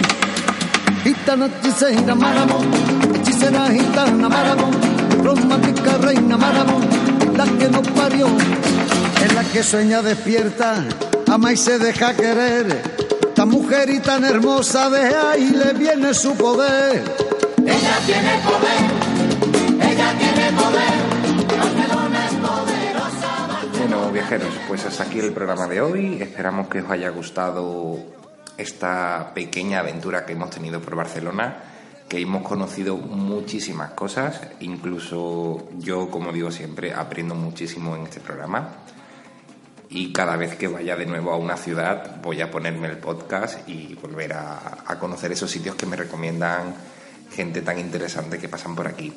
[1.05, 2.67] Gitana hechicera Maramón,
[3.15, 4.73] hechicera gitana Maramón,
[5.23, 6.83] romántica reina Maramón,
[7.37, 8.27] la que nos parió,
[9.25, 10.85] es la que sueña despierta,
[11.31, 12.67] ama y se deja querer,
[13.37, 17.05] tan mujer y tan hermosa de ahí le viene su poder.
[17.59, 18.83] Ella tiene poder,
[19.93, 20.95] ella tiene poder,
[21.57, 23.31] Barcelona es poderosa.
[23.79, 26.21] Bueno, viajeros, pues hasta aquí el programa de hoy.
[26.21, 28.19] Esperamos que os haya gustado
[28.59, 31.63] esta pequeña aventura que hemos tenido por Barcelona,
[32.09, 38.71] que hemos conocido muchísimas cosas, incluso yo, como digo siempre, aprendo muchísimo en este programa.
[39.91, 43.67] Y cada vez que vaya de nuevo a una ciudad voy a ponerme el podcast
[43.69, 46.75] y volver a, conocer esos sitios que me recomiendan
[47.33, 49.13] gente tan interesante que pasan por aquí.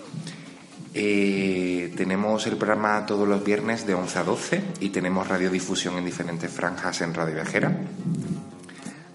[0.94, 6.06] Eh, tenemos el programa todos los viernes de 11 a 12 y tenemos radiodifusión en
[6.06, 7.72] diferentes franjas en Radio Viajera.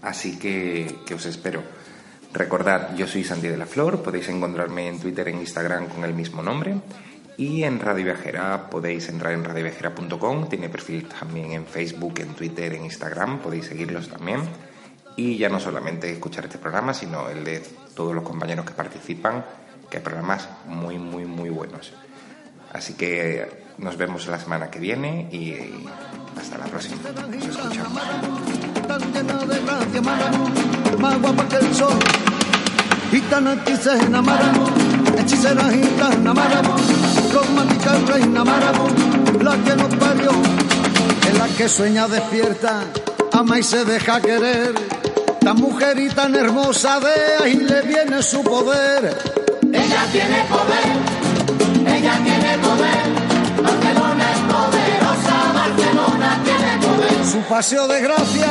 [0.06, 1.64] Así que, os espero.
[2.32, 6.14] Recordad, yo soy Santi de la Flor, podéis encontrarme en Twitter e Instagram con el
[6.14, 6.76] mismo nombre.
[7.36, 12.72] Y en Radio Viajera podéis entrar en radioviajera.com, tiene perfil también en Facebook, en Twitter,
[12.74, 14.42] en Instagram, podéis seguirlos también.
[15.16, 17.64] Y ya no solamente escuchar este programa, sino el de
[17.96, 19.44] todos los compañeros que participan,
[19.90, 21.92] que hay programas muy, muy, muy buenos.
[22.72, 25.56] Así que nos vemos la semana que viene y
[26.38, 26.96] hasta la próxima.
[27.28, 28.02] Nos escuchamos
[28.86, 30.48] tan llena de gracia, Maramo,
[30.98, 31.98] más guapa que el sol.
[33.10, 34.66] Gitana hechicera, Maramo,
[35.18, 36.76] hechicera gitana, Maramo,
[37.32, 38.88] romántica reina, Maramo,
[39.42, 40.30] la que nos parió,
[41.28, 42.82] es la que sueña despierta,
[43.32, 44.74] ama y se deja querer.
[45.40, 49.16] Tan mujer y tan hermosa de ahí le viene su poder.
[49.72, 51.25] Ella tiene poder,
[57.56, 58.48] paseo de gracia,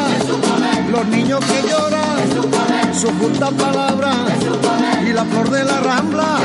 [0.89, 4.11] los niños que lloran, su justa palabra
[5.07, 6.39] y la flor de la rambla.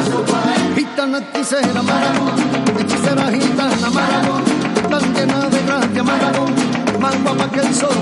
[0.74, 2.34] Gitana hechicera Maragón,
[2.78, 4.44] hechicera gitana Maragón,
[4.90, 6.54] tan llena de gracia Maragón,
[7.00, 7.98] más guapa que el sol.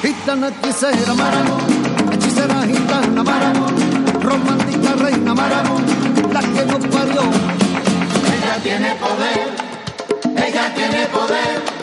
[0.00, 1.66] Gitana hechicera Maragón,
[2.12, 3.74] hechicera gitana Maragón,
[4.22, 5.82] romántica reina Maragón,
[6.32, 7.22] la que nos parió.
[8.32, 9.48] Ella tiene poder,
[10.36, 11.80] ella tiene poder.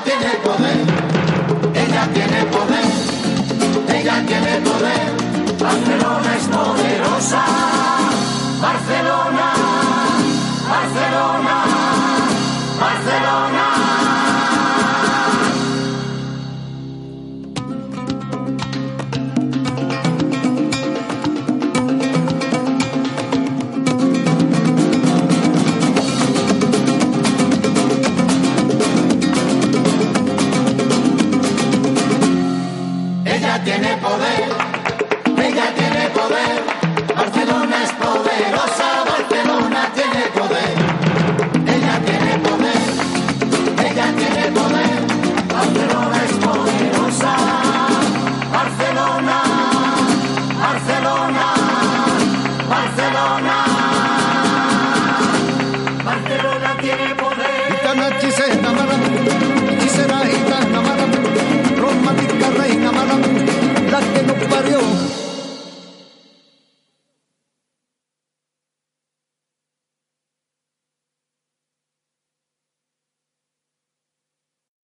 [0.00, 0.78] Barcelona tiene poder.
[1.74, 2.84] Ella tiene poder,
[3.98, 5.58] ella tiene poder.
[5.58, 7.79] Barcelona es poderosa.